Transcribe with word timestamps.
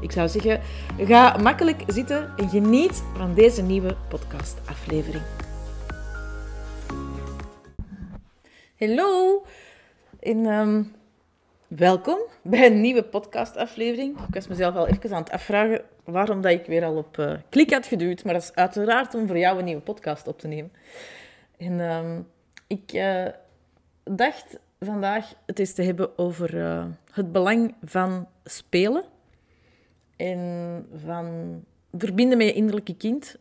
Ik 0.00 0.12
zou 0.12 0.28
zeggen, 0.28 0.60
ga 0.98 1.36
makkelijk 1.36 1.82
zitten 1.86 2.32
en 2.36 2.48
geniet 2.48 3.02
van 3.16 3.34
deze 3.34 3.62
nieuwe 3.62 3.96
podcastaflevering. 4.08 5.22
Hallo 8.78 9.44
en 10.20 10.46
ehm, 10.46 10.82
welkom 11.66 12.18
bij 12.42 12.66
een 12.66 12.80
nieuwe 12.80 13.02
podcastaflevering. 13.02 14.18
Ik 14.18 14.34
was 14.34 14.48
mezelf 14.48 14.74
al 14.74 14.86
even 14.86 15.12
aan 15.12 15.22
het 15.22 15.32
afvragen 15.32 15.82
waarom 16.04 16.40
dat 16.40 16.52
ik 16.52 16.66
weer 16.66 16.84
al 16.84 16.96
op 16.96 17.16
uh, 17.18 17.32
klik 17.48 17.72
had 17.72 17.86
geduwd, 17.86 18.24
maar 18.24 18.34
dat 18.34 18.42
is 18.42 18.54
uiteraard 18.54 19.14
om 19.14 19.26
voor 19.26 19.38
jou 19.38 19.58
een 19.58 19.64
nieuwe 19.64 19.82
podcast 19.82 20.26
op 20.26 20.38
te 20.38 20.48
nemen. 20.48 20.72
En 21.56 21.80
ehm, 21.80 22.20
ik 22.66 22.92
uh, 22.92 23.26
dacht 24.04 24.58
vandaag 24.80 25.34
het 25.46 25.58
eens 25.58 25.74
te 25.74 25.82
hebben 25.82 26.18
over 26.18 26.54
uh, 26.54 26.84
het 27.12 27.32
belang 27.32 27.74
van 27.84 28.28
spelen 28.44 29.04
en 30.18 30.86
van 30.94 31.64
verbinden 31.92 32.38
met 32.38 32.46
je 32.46 32.52
innerlijke 32.52 32.96
kind. 32.96 33.36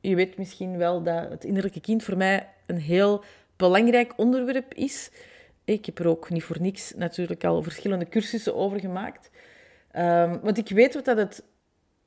Je 0.00 0.14
weet 0.14 0.36
misschien 0.36 0.76
wel 0.76 1.02
dat 1.02 1.30
het 1.30 1.44
innerlijke 1.44 1.80
kind 1.80 2.02
voor 2.02 2.16
mij 2.16 2.48
een 2.66 2.78
heel 2.78 3.24
belangrijk 3.56 4.12
onderwerp 4.16 4.74
is. 4.74 5.10
Ik 5.64 5.86
heb 5.86 5.98
er 5.98 6.08
ook 6.08 6.30
niet 6.30 6.42
voor 6.42 6.60
niks 6.60 6.92
natuurlijk 6.96 7.44
al 7.44 7.62
verschillende 7.62 8.08
cursussen 8.08 8.54
over 8.54 8.80
gemaakt. 8.80 9.30
Um, 9.96 10.40
want 10.40 10.58
ik 10.58 10.68
weet 10.68 10.94
wat 10.94 11.04
dat 11.04 11.16
het 11.16 11.44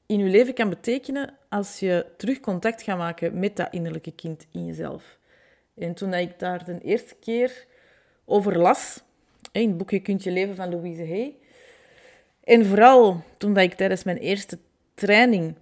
in 0.06 0.20
je 0.20 0.30
leven 0.30 0.54
kan 0.54 0.70
betekenen 0.70 1.38
als 1.50 1.80
je 1.80 2.06
terug 2.18 2.40
contact 2.40 2.82
gaat 2.82 2.98
maken 2.98 3.40
met 3.40 3.56
dat 3.56 3.74
innerlijke 3.74 4.12
kind 4.12 4.48
in 4.52 4.66
jezelf. 4.66 5.20
En 5.76 5.94
toen 5.94 6.14
ik 6.14 6.40
daar 6.40 6.66
de 6.66 6.80
eerste 6.82 7.16
keer 7.16 7.66
over 8.26 8.60
las, 8.60 9.04
in 9.52 9.68
het 9.68 9.78
boekje 9.78 10.00
Kunt 10.00 10.24
je 10.24 10.32
leven 10.32 10.56
van 10.56 10.70
Louise 10.70 11.08
Hay, 11.08 11.39
en 12.50 12.66
vooral 12.66 13.24
toen 13.38 13.58
ik 13.58 13.74
tijdens 13.74 14.04
mijn 14.04 14.18
eerste 14.18 14.60
training, 14.94 15.56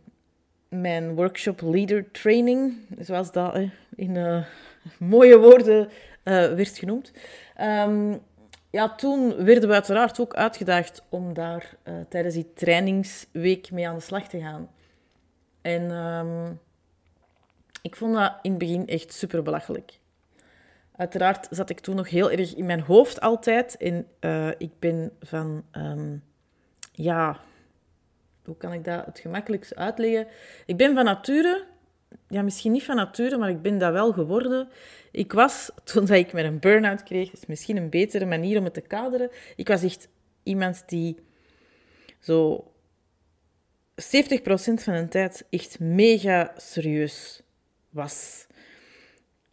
mijn 0.70 1.16
workshop 1.16 1.62
leader 1.62 2.12
training, 2.12 2.74
zoals 3.00 3.32
dat 3.32 3.56
in 3.96 4.16
uh, 4.16 4.46
mooie 5.00 5.38
woorden 5.38 5.86
uh, 5.88 5.90
werd 6.54 6.78
genoemd, 6.78 7.12
um, 7.62 8.20
ja, 8.70 8.96
toen 8.96 9.44
werden 9.44 9.70
we 9.70 9.74
uiteraard 9.74 10.20
ook 10.20 10.36
uitgedaagd 10.36 11.04
om 11.10 11.34
daar 11.34 11.76
uh, 11.84 11.94
tijdens 12.10 12.36
die 12.36 12.54
trainingsweek 12.54 13.72
mee 13.72 13.88
aan 13.88 13.96
de 13.96 14.02
slag 14.02 14.28
te 14.28 14.40
gaan. 14.40 14.70
En 15.62 15.92
um, 15.92 16.60
ik 17.82 17.96
vond 17.96 18.16
dat 18.16 18.34
in 18.42 18.50
het 18.50 18.60
begin 18.60 18.88
echt 18.88 19.14
super 19.14 19.44
belachelijk. 19.44 20.00
Uiteraard 20.96 21.48
zat 21.50 21.70
ik 21.70 21.80
toen 21.80 21.96
nog 21.96 22.10
heel 22.10 22.32
erg 22.32 22.56
in 22.56 22.66
mijn 22.66 22.82
hoofd 22.82 23.22
altijd. 23.22 23.78
En 23.78 24.08
ik 24.58 24.72
ben 24.80 25.12
van 25.22 25.64
um, 25.72 26.24
ja, 26.98 27.40
hoe 28.45 28.58
kan 28.58 28.73
ik 28.73 28.84
dat 28.84 29.06
het 29.06 29.20
gemakkelijkst 29.20 29.76
uitleggen? 29.76 30.28
Ik 30.66 30.78
ben 30.78 30.95
van 30.95 31.06
nature, 31.06 31.66
ja, 32.28 32.42
misschien 32.42 32.72
niet 32.72 32.84
van 32.84 32.95
nature, 32.95 33.38
maar 33.38 33.50
ik 33.50 33.62
ben 33.62 33.78
dat 33.78 33.92
wel 33.92 34.14
geworden. 34.14 34.70
Ik 35.12 35.34
was, 35.34 35.72
toen 35.84 36.09
ik 36.09 36.34
met 36.34 36.45
een 36.45 36.59
burn-out 36.59 37.04
kreeg, 37.04 37.31
is 37.31 37.45
misschien 37.45 37.78
een 37.78 37.89
betere 37.89 38.26
manier 38.26 38.58
om 38.58 38.64
het 38.64 38.73
te 38.73 38.81
kaderen. 38.81 39.30
Ik 39.56 39.67
was 39.67 39.84
echt 39.84 40.08
iemand 40.44 40.83
die 40.86 41.17
zo 42.20 42.72
70% 44.02 44.04
van 44.73 44.93
de 44.93 45.08
tijd 45.10 45.45
echt 45.49 45.80
mega 45.80 46.54
serieus 46.55 47.42
was. 47.89 48.48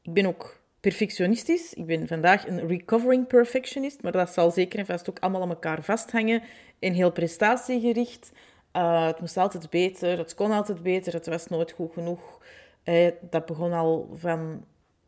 Ik 0.03 0.13
ben 0.13 0.27
ook 0.27 0.63
perfectionistisch. 0.81 1.75
Ik 1.75 1.87
ben 1.87 2.07
vandaag 2.07 2.47
een 2.47 2.67
recovering 2.69 3.27
perfectionist, 3.27 4.03
maar 4.03 4.13
dat 4.13 4.33
zal 4.33 4.51
zeker 4.51 4.79
en 4.79 4.87
vast 4.87 5.11
ook 5.11 5.19
allemaal 5.19 5.43
aan 5.43 5.49
elkaar 5.49 5.83
vasthangen 5.83 6.43
en 6.85 6.93
heel 6.93 7.13
prestatiegericht. 7.13 8.33
Uh, 8.77 9.07
het 9.07 9.21
moest 9.21 9.37
altijd 9.37 9.71
beter, 9.71 10.19
het 10.19 10.35
kon 10.35 10.51
altijd 10.51 10.83
beter, 10.83 11.13
het 11.13 11.27
was 11.27 11.47
nooit 11.47 11.73
goed 11.73 11.93
genoeg. 11.93 12.43
Uh, 12.85 13.11
dat 13.21 13.47
begon 13.47 13.73
al 13.73 14.09
van, 14.15 14.65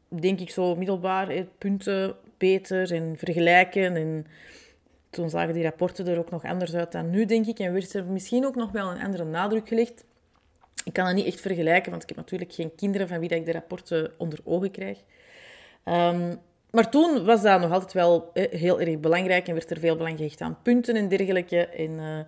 denk 0.09 0.41
ik, 0.41 0.51
zo 0.51 0.77
middelbaar, 0.77 1.35
uh, 1.37 1.43
punten 1.59 2.17
beter 2.37 2.93
en 2.93 3.15
vergelijken. 3.17 3.97
En 3.97 4.27
toen 5.11 5.31
zagen 5.31 5.55
die 5.55 5.63
rapporten 5.63 6.07
er 6.07 6.19
ook 6.19 6.31
nog 6.31 6.45
anders 6.45 6.75
uit 6.75 6.93
dan 6.93 7.11
nu, 7.11 7.25
denk 7.25 7.47
ik. 7.47 7.59
En 7.59 7.73
werd 7.73 7.95
er 7.95 8.05
misschien 8.05 8.47
ook 8.47 8.55
nog 8.55 8.73
wel 8.73 8.91
een 8.91 9.03
andere 9.03 9.25
nadruk 9.25 9.69
gelegd. 9.69 10.05
Ik 10.85 10.93
kan 10.93 11.05
dat 11.05 11.15
niet 11.15 11.27
echt 11.27 11.41
vergelijken, 11.41 11.91
want 11.91 12.03
ik 12.03 12.09
heb 12.09 12.19
natuurlijk 12.19 12.53
geen 12.53 12.75
kinderen 12.75 13.09
van 13.09 13.19
wie 13.19 13.29
dat 13.29 13.39
ik 13.39 13.47
de 13.47 13.53
rapporten 13.53 14.13
onder 14.19 14.39
ogen 14.45 14.71
krijg. 14.71 14.99
Um, 15.85 16.39
maar 16.77 16.91
toen 16.91 17.25
was 17.25 17.43
dat 17.43 17.61
nog 17.61 17.73
altijd 17.73 17.93
wel 17.93 18.31
heel 18.35 18.81
erg 18.81 18.99
belangrijk 18.99 19.49
en 19.49 19.55
werd 19.55 19.71
er 19.71 19.79
veel 19.79 19.97
belang 19.97 20.17
gehecht 20.17 20.41
aan 20.41 20.59
punten 20.63 20.97
en 20.97 21.09
dergelijke. 21.09 21.67
En 21.67 21.91
uh, 21.91 22.19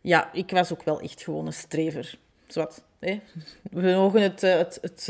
ja, 0.00 0.32
ik 0.32 0.50
was 0.50 0.72
ook 0.72 0.82
wel 0.82 1.00
echt 1.00 1.22
gewoon 1.22 1.46
een 1.46 1.52
strever. 1.52 2.18
Zwat? 2.46 2.82
We, 2.98 3.20
mogen 3.70 4.22
het, 4.22 4.42
uh, 4.42 4.56
het, 4.56 4.78
het 4.80 5.06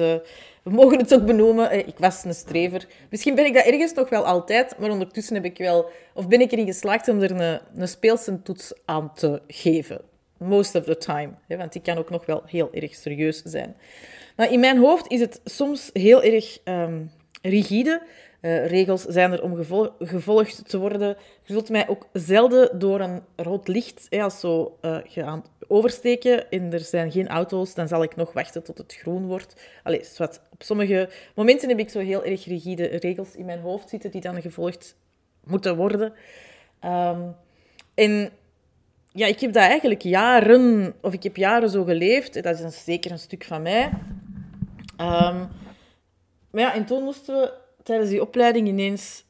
we 0.63 0.71
mogen 0.71 0.99
het 0.99 1.15
ook 1.15 1.27
benoemen. 1.27 1.87
Ik 1.87 1.99
was 1.99 2.25
een 2.25 2.35
strever. 2.35 2.87
Misschien 3.11 3.35
ben 3.35 3.45
ik 3.45 3.55
dat 3.55 3.65
ergens 3.65 3.93
nog 3.93 4.09
wel 4.09 4.25
altijd, 4.27 4.79
maar 4.79 4.91
ondertussen 4.91 5.35
heb 5.35 5.45
ik 5.45 5.59
wel, 5.59 5.91
of 6.15 6.29
ben 6.29 6.41
ik 6.41 6.53
erin 6.53 6.67
geslaagd 6.67 7.09
om 7.09 7.23
er 7.23 7.31
een, 7.31 7.61
een 7.77 7.89
speelse 7.89 8.43
toets 8.43 8.73
aan 8.85 9.15
te 9.15 9.43
geven. 9.49 10.01
Most 10.37 10.75
of 10.75 10.85
the 10.85 10.97
time. 10.97 11.31
Hè? 11.47 11.57
Want 11.57 11.75
ik 11.75 11.83
kan 11.83 11.99
ook 11.99 12.11
nog 12.11 12.27
wel 12.27 12.43
heel 12.47 12.69
erg 12.73 12.95
serieus 12.95 13.43
zijn. 13.43 13.77
Maar 14.37 14.53
in 14.53 14.61
mijn 14.61 14.79
hoofd 14.79 15.11
is 15.11 15.21
het 15.21 15.41
soms 15.45 15.91
heel 15.93 16.23
erg 16.23 16.59
um, 16.65 17.11
rigide. 17.43 18.03
Uh, 18.47 18.67
regels 18.67 19.03
zijn 19.03 19.33
er 19.33 19.43
om 19.43 19.57
gevol 19.57 19.91
gevolgd 19.99 20.69
te 20.69 20.79
worden. 20.79 21.17
Je 21.43 21.53
zult 21.53 21.69
mij 21.69 21.89
ook 21.89 22.09
zelden 22.13 22.79
door 22.79 23.01
een 23.01 23.23
rood 23.37 23.69
licht, 23.69 24.07
hè, 24.11 24.23
als 24.23 24.41
zo 24.41 24.79
uh, 24.83 25.37
oversteken 25.69 26.51
en 26.51 26.73
er 26.73 26.81
zijn 26.81 27.11
geen 27.11 27.29
auto's, 27.29 27.75
dan 27.75 27.89
zal 27.89 28.03
ik 28.03 28.17
nog 28.17 28.33
wachten 28.33 28.63
tot 28.63 28.79
het 28.79 28.95
groen 28.95 29.27
wordt. 29.27 29.63
Allee. 29.83 30.01
Op 30.51 30.63
sommige 30.63 31.09
momenten 31.35 31.69
heb 31.69 31.79
ik 31.79 31.91
zo 31.91 31.99
heel 31.99 32.25
erg 32.25 32.45
rigide 32.45 32.85
regels 32.85 33.35
in 33.35 33.45
mijn 33.45 33.61
hoofd 33.61 33.89
zitten 33.89 34.11
die 34.11 34.21
dan 34.21 34.41
gevolgd 34.41 34.97
moeten 35.45 35.77
worden. 35.77 36.13
Um, 36.85 37.35
en 37.95 38.31
ja, 39.13 39.27
ik 39.27 39.41
heb 39.41 39.53
dat 39.53 39.63
eigenlijk 39.63 40.03
jaren, 40.03 40.95
of 41.01 41.13
ik 41.13 41.23
heb 41.23 41.37
jaren 41.37 41.71
zo 41.71 41.85
geleefd. 41.85 42.43
Dat 42.43 42.55
is 42.55 42.61
een, 42.61 42.73
zeker 42.73 43.11
een 43.11 43.19
stuk 43.19 43.45
van 43.45 43.63
mij. 43.63 43.85
Um, 45.01 45.49
maar 46.51 46.65
ja, 46.65 46.75
en 46.75 46.85
toen 46.85 47.03
moesten 47.03 47.35
we 47.35 47.65
tijdens 47.87 48.11
die 48.11 48.21
opleiding 48.21 48.69
ineens 48.69 49.25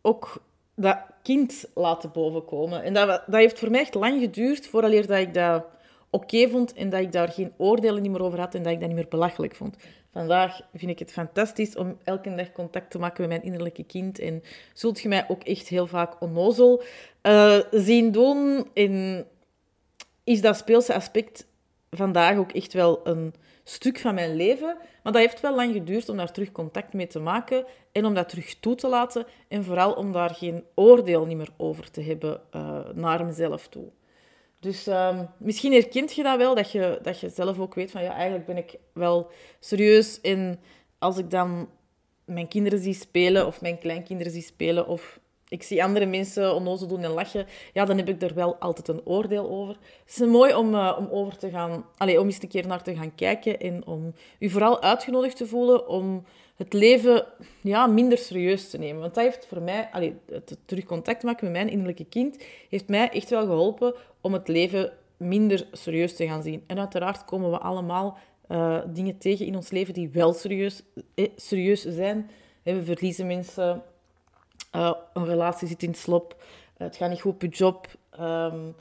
ook 0.00 0.42
dat 0.74 0.98
kind 1.22 1.64
laten 1.74 2.12
bovenkomen. 2.12 2.82
En 2.82 2.94
dat, 2.94 3.06
dat 3.06 3.40
heeft 3.40 3.58
voor 3.58 3.70
mij 3.70 3.80
echt 3.80 3.94
lang 3.94 4.20
geduurd 4.20 4.66
voordat 4.66 4.92
ik 4.92 5.34
dat 5.34 5.64
oké 6.10 6.48
vond 6.48 6.72
en 6.72 6.90
dat 6.90 7.00
ik 7.00 7.12
daar 7.12 7.28
geen 7.28 7.52
oordelen 7.56 8.10
meer 8.10 8.22
over 8.22 8.38
had 8.38 8.54
en 8.54 8.62
dat 8.62 8.72
ik 8.72 8.78
dat 8.78 8.88
niet 8.88 8.96
meer 8.96 9.08
belachelijk 9.08 9.54
vond. 9.54 9.76
Vandaag 10.12 10.60
vind 10.74 10.90
ik 10.90 10.98
het 10.98 11.12
fantastisch 11.12 11.76
om 11.76 11.98
elke 12.04 12.34
dag 12.34 12.52
contact 12.52 12.90
te 12.90 12.98
maken 12.98 13.20
met 13.20 13.28
mijn 13.28 13.42
innerlijke 13.42 13.84
kind. 13.84 14.18
En 14.18 14.42
zult 14.72 15.00
je 15.00 15.08
mij 15.08 15.24
ook 15.28 15.42
echt 15.42 15.68
heel 15.68 15.86
vaak 15.86 16.20
onnozel 16.20 16.82
uh, 17.22 17.58
zien 17.70 18.12
doen. 18.12 18.68
En 18.74 19.26
is 20.24 20.40
dat 20.40 20.56
speelse 20.56 20.94
aspect 20.94 21.46
vandaag 21.90 22.36
ook 22.36 22.52
echt 22.52 22.72
wel 22.72 23.00
een 23.04 23.34
stuk 23.64 23.98
van 23.98 24.14
mijn 24.14 24.36
leven. 24.36 24.76
Maar 25.02 25.12
dat 25.12 25.22
heeft 25.22 25.40
wel 25.40 25.54
lang 25.54 25.72
geduurd 25.72 26.08
om 26.08 26.16
daar 26.16 26.32
terug 26.32 26.52
contact 26.52 26.92
mee 26.92 27.06
te 27.06 27.18
maken 27.20 27.64
en 27.92 28.04
om 28.04 28.14
dat 28.14 28.28
terug 28.28 28.54
toe 28.54 28.74
te 28.74 28.88
laten. 28.88 29.26
En 29.48 29.64
vooral 29.64 29.92
om 29.92 30.12
daar 30.12 30.34
geen 30.34 30.64
oordeel 30.74 31.26
niet 31.26 31.36
meer 31.36 31.52
over 31.56 31.90
te 31.90 32.02
hebben 32.02 32.40
uh, 32.54 32.78
naar 32.94 33.24
mezelf 33.24 33.68
toe. 33.68 33.88
Dus 34.60 34.86
um, 34.86 35.28
misschien 35.38 35.72
herkent 35.72 36.14
je 36.14 36.22
dat 36.22 36.36
wel, 36.38 36.54
dat 36.54 36.70
je, 36.70 36.98
dat 37.02 37.20
je 37.20 37.28
zelf 37.28 37.58
ook 37.58 37.74
weet 37.74 37.90
van 37.90 38.02
ja, 38.02 38.12
eigenlijk 38.12 38.46
ben 38.46 38.56
ik 38.56 38.74
wel 38.92 39.30
serieus. 39.60 40.20
En 40.20 40.60
als 40.98 41.18
ik 41.18 41.30
dan 41.30 41.68
mijn 42.24 42.48
kinderen 42.48 42.78
zie 42.78 42.94
spelen 42.94 43.46
of 43.46 43.60
mijn 43.60 43.78
kleinkinderen 43.78 44.32
zie 44.32 44.42
spelen 44.42 44.86
of 44.86 45.20
ik 45.52 45.62
zie 45.62 45.84
andere 45.84 46.06
mensen 46.06 46.54
onnozel 46.54 46.86
doen 46.86 47.02
en 47.02 47.10
lachen, 47.10 47.46
ja, 47.72 47.84
dan 47.84 47.96
heb 47.96 48.08
ik 48.08 48.22
er 48.22 48.34
wel 48.34 48.56
altijd 48.56 48.88
een 48.88 49.00
oordeel 49.04 49.50
over. 49.50 49.76
Het 50.04 50.20
is 50.20 50.26
mooi 50.26 50.54
om, 50.54 50.74
uh, 50.74 50.96
om 50.98 51.08
over 51.10 51.36
te 51.36 51.50
gaan, 51.50 51.84
allez, 51.96 52.18
om 52.18 52.26
eens 52.26 52.42
een 52.42 52.48
keer 52.48 52.66
naar 52.66 52.82
te 52.82 52.94
gaan 52.94 53.14
kijken 53.14 53.60
en 53.60 53.86
om 53.86 54.14
u 54.38 54.50
vooral 54.50 54.82
uitgenodigd 54.82 55.36
te 55.36 55.46
voelen 55.46 55.88
om 55.88 56.24
het 56.56 56.72
leven 56.72 57.26
ja, 57.60 57.86
minder 57.86 58.18
serieus 58.18 58.70
te 58.70 58.78
nemen. 58.78 59.00
Want 59.00 59.14
dat 59.14 59.24
heeft 59.24 59.46
voor 59.46 59.62
mij, 59.62 59.88
allez, 59.92 60.12
het 60.26 60.58
terug 60.64 60.84
contact 60.84 61.22
maken 61.22 61.44
met 61.44 61.52
mijn 61.52 61.70
innerlijke 61.70 62.04
kind, 62.04 62.44
heeft 62.68 62.88
mij 62.88 63.10
echt 63.10 63.30
wel 63.30 63.46
geholpen 63.46 63.94
om 64.20 64.32
het 64.32 64.48
leven 64.48 64.92
minder 65.16 65.66
serieus 65.72 66.16
te 66.16 66.26
gaan 66.26 66.42
zien. 66.42 66.64
En 66.66 66.78
uiteraard 66.78 67.24
komen 67.24 67.50
we 67.50 67.58
allemaal 67.58 68.18
uh, 68.48 68.78
dingen 68.86 69.18
tegen 69.18 69.46
in 69.46 69.56
ons 69.56 69.70
leven 69.70 69.94
die 69.94 70.08
wel 70.08 70.32
serieus, 70.32 70.82
eh, 71.14 71.28
serieus 71.36 71.82
zijn. 71.82 72.30
we 72.62 72.84
verliezen 72.84 73.26
mensen, 73.26 73.82
uh, 74.76 74.92
een 75.12 75.24
relatie 75.24 75.68
zit 75.68 75.82
in 75.82 75.94
slop, 75.94 76.36
het 76.76 76.96
gaat 76.96 77.10
niet 77.10 77.20
goed 77.20 77.32
op 77.32 77.42
je 77.42 77.48
job. 77.48 77.86
Um, 78.20 78.74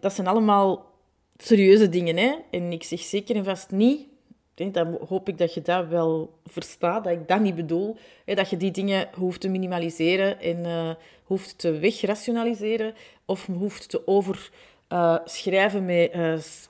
dat 0.00 0.12
zijn 0.12 0.26
allemaal 0.26 0.92
serieuze 1.36 1.88
dingen. 1.88 2.16
Hè? 2.16 2.34
En 2.50 2.72
ik 2.72 2.82
zeg 2.82 3.00
zeker 3.00 3.36
en 3.36 3.44
vast 3.44 3.70
niet 3.70 4.06
dan 4.54 4.98
hoop 5.08 5.28
ik 5.28 5.38
dat 5.38 5.54
je 5.54 5.62
dat 5.62 5.86
wel 5.86 6.38
verstaat, 6.44 7.04
dat 7.04 7.12
ik 7.12 7.28
dat 7.28 7.40
niet 7.40 7.54
bedoel. 7.54 7.96
dat 8.24 8.50
je 8.50 8.56
die 8.56 8.70
dingen 8.70 9.08
hoeft 9.14 9.40
te 9.40 9.48
minimaliseren 9.48 10.40
en 10.40 10.64
uh, 10.64 10.90
hoeft 11.24 11.58
te 11.58 11.70
wegrationaliseren 11.70 12.94
of 13.24 13.46
hoeft 13.46 13.88
te 13.88 14.06
overschrijven 14.06 15.84
met 15.84 16.68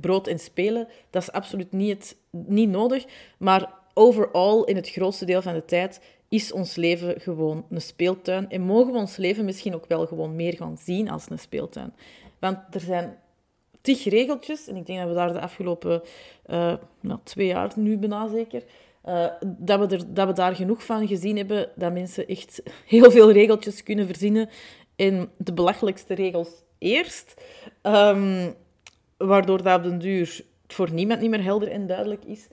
brood 0.00 0.26
en 0.26 0.38
spelen. 0.38 0.88
Dat 1.10 1.22
is 1.22 1.32
absoluut 1.32 1.72
niet, 1.72 2.16
niet 2.30 2.68
nodig. 2.68 3.04
Maar 3.38 3.72
overal, 3.94 4.64
in 4.64 4.76
het 4.76 4.90
grootste 4.90 5.24
deel 5.24 5.42
van 5.42 5.54
de 5.54 5.64
tijd, 5.64 6.00
is 6.28 6.52
ons 6.52 6.76
leven 6.76 7.20
gewoon 7.20 7.66
een 7.70 7.80
speeltuin. 7.80 8.50
En 8.50 8.60
mogen 8.60 8.92
we 8.92 8.98
ons 8.98 9.16
leven 9.16 9.44
misschien 9.44 9.74
ook 9.74 9.86
wel 9.86 10.06
gewoon 10.06 10.36
meer 10.36 10.56
gaan 10.56 10.78
zien 10.78 11.10
als 11.10 11.30
een 11.30 11.38
speeltuin. 11.38 11.94
Want 12.38 12.58
er 12.70 12.80
zijn 12.80 13.18
tig 13.80 14.04
regeltjes. 14.04 14.68
En 14.68 14.76
ik 14.76 14.86
denk 14.86 14.98
dat 14.98 15.08
we 15.08 15.14
daar 15.14 15.32
de 15.32 15.40
afgelopen 15.40 16.02
nou, 17.00 17.18
twee 17.22 17.46
jaar, 17.46 17.72
nu 17.76 17.98
bijna 17.98 18.28
zeker, 18.28 18.62
uh, 19.08 19.26
dat, 19.42 19.78
we 19.78 19.96
er, 19.96 20.14
dat 20.14 20.26
we 20.26 20.32
daar 20.32 20.54
genoeg 20.54 20.84
van 20.84 21.06
gezien 21.06 21.36
hebben 21.36 21.70
dat 21.74 21.92
mensen 21.92 22.26
echt 22.26 22.62
heel 22.86 23.10
veel 23.10 23.32
regeltjes 23.32 23.82
kunnen 23.82 24.06
verzinnen. 24.06 24.48
En 24.96 25.30
de 25.36 25.52
belachelijkste 25.52 26.14
regels 26.14 26.48
eerst. 26.78 27.34
Um, 27.82 28.54
waardoor 29.16 29.62
dat 29.62 29.76
op 29.76 29.82
den 29.82 29.98
duur 29.98 30.44
voor 30.66 30.92
niemand 30.92 31.20
niet 31.20 31.30
meer 31.30 31.42
helder 31.42 31.70
en 31.70 31.86
duidelijk 31.86 32.24
is. 32.24 32.46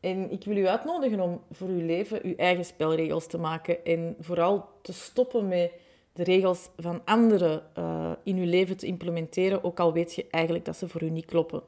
En 0.00 0.30
ik 0.30 0.44
wil 0.44 0.56
u 0.56 0.66
uitnodigen 0.66 1.20
om 1.20 1.40
voor 1.50 1.68
uw 1.68 1.86
leven 1.86 2.20
uw 2.22 2.34
eigen 2.36 2.64
spelregels 2.64 3.26
te 3.26 3.38
maken. 3.38 3.84
En 3.84 4.16
vooral 4.20 4.68
te 4.82 4.92
stoppen 4.92 5.48
met 5.48 5.72
de 6.12 6.24
regels 6.24 6.68
van 6.76 7.02
anderen 7.04 7.62
uh, 7.78 8.12
in 8.22 8.36
je 8.36 8.46
leven 8.46 8.76
te 8.76 8.86
implementeren, 8.86 9.64
ook 9.64 9.80
al 9.80 9.92
weet 9.92 10.14
je 10.14 10.26
eigenlijk 10.30 10.64
dat 10.64 10.76
ze 10.76 10.88
voor 10.88 11.02
u 11.02 11.10
niet 11.10 11.24
kloppen. 11.24 11.62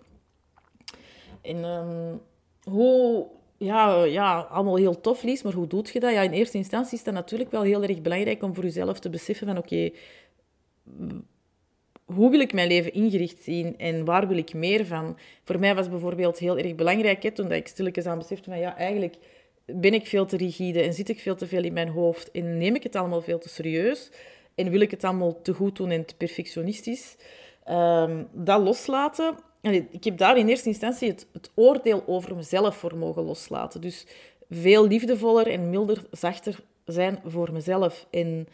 En 1.43 1.65
um, 1.65 2.21
hoe, 2.63 3.27
ja, 3.57 4.05
ja, 4.05 4.41
allemaal 4.41 4.77
heel 4.77 5.01
tof, 5.01 5.23
Lies, 5.23 5.43
maar 5.43 5.53
hoe 5.53 5.67
doet 5.67 5.89
je 5.89 6.01
dat? 6.01 6.13
Ja, 6.13 6.21
in 6.21 6.33
eerste 6.33 6.57
instantie 6.57 6.99
is 6.99 7.05
dat 7.05 7.15
natuurlijk 7.15 7.51
wel 7.51 7.63
heel 7.63 7.83
erg 7.83 8.03
belangrijk 8.03 8.43
om 8.43 8.55
voor 8.55 8.65
jezelf 8.65 9.01
te 9.01 9.11
beseffen 9.11 9.47
van 9.47 9.59
oké, 9.59 9.91
hoe 12.05 12.31
wil 12.31 12.41
ik 12.41 12.53
mijn 12.53 12.69
leven 12.69 12.93
ingericht 12.93 13.43
zien 13.43 13.79
en 13.79 14.05
waar 14.05 14.29
wil 14.29 14.37
ik 14.37 14.55
meer 14.55 14.87
van? 14.87 15.19
Voor 15.45 15.59
mij 15.59 15.75
was 15.75 15.89
bijvoorbeeld 15.89 16.39
heel 16.39 16.59
erg 16.59 16.75
belangrijk, 16.75 17.23
hè, 17.23 17.31
toen 17.31 17.49
dat 17.49 17.59
ik 17.59 17.69
stilletjes 17.69 18.07
aan 18.07 18.19
besefte 18.19 18.51
van 18.51 18.59
ja, 18.59 18.77
eigenlijk 18.77 19.17
ben 19.65 19.95
ik 19.95 20.07
veel 20.07 20.27
te 20.27 20.37
rigide 20.37 20.83
en 20.83 20.93
zit 20.93 21.09
ik 21.09 21.21
veel 21.21 21.35
te 21.35 21.47
veel 21.47 21.65
in 21.65 21.73
mijn 21.73 21.89
hoofd 21.89 22.31
en 22.31 22.59
neem 22.59 22.75
ik 22.75 22.83
het 22.83 22.97
allemaal 22.97 23.23
veel 23.23 23.39
te 23.39 23.49
serieus 23.49 24.11
en 24.55 24.71
wil 24.71 24.81
ik 24.81 24.91
het 24.91 25.05
allemaal 25.05 25.43
te 25.43 25.53
goed 25.53 25.77
doen 25.77 25.91
en 25.91 26.05
te 26.05 26.17
perfectionistisch. 26.17 27.17
Um, 27.71 28.29
dat 28.33 28.63
loslaten. 28.63 29.35
ik 29.91 30.05
heb 30.05 30.19
daar 30.19 30.39
in 30.39 30.49
eerste 30.49 30.69
instantie 30.69 31.09
het, 31.09 31.27
het, 31.33 31.51
oordeel 31.55 32.03
over 32.07 32.37
mezelf 32.37 32.77
voor 32.77 32.97
mogen 32.97 33.23
loslaten. 33.23 33.81
Dus 33.81 34.07
veel 34.51 34.87
liefdevoller 34.87 35.47
en 35.47 35.71
milder, 35.71 36.03
zachter 36.11 36.59
zijn 36.85 37.19
voor 37.25 37.53
mezelf. 37.53 38.07
En 38.11 38.49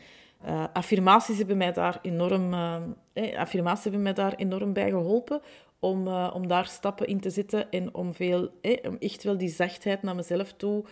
uh, 0.47 0.65
affirmaties 0.73 1.39
hebben 1.39 1.57
mij 1.57 1.73
daar 1.73 1.99
enorm, 2.03 2.53
uh, 2.53 3.39
affirmaties 3.39 3.85
hebben 3.85 4.03
mij 4.03 4.13
daar 4.13 4.35
enorm 4.35 4.73
bij 4.73 4.91
geholpen 4.91 5.41
om, 5.79 6.07
uh, 6.07 6.31
om 6.35 6.47
daar 6.47 6.67
stappen 6.67 7.07
in 7.07 7.21
te 7.21 7.31
zetten 7.31 7.71
en 7.71 7.95
om, 7.95 8.15
veel, 8.15 8.51
om 8.83 8.97
echt 8.99 9.25
wel 9.25 9.39
die 9.39 9.49
zachtheid 9.49 10.03
naar 10.03 10.15
mezelf 10.15 10.53
toe 10.53 10.85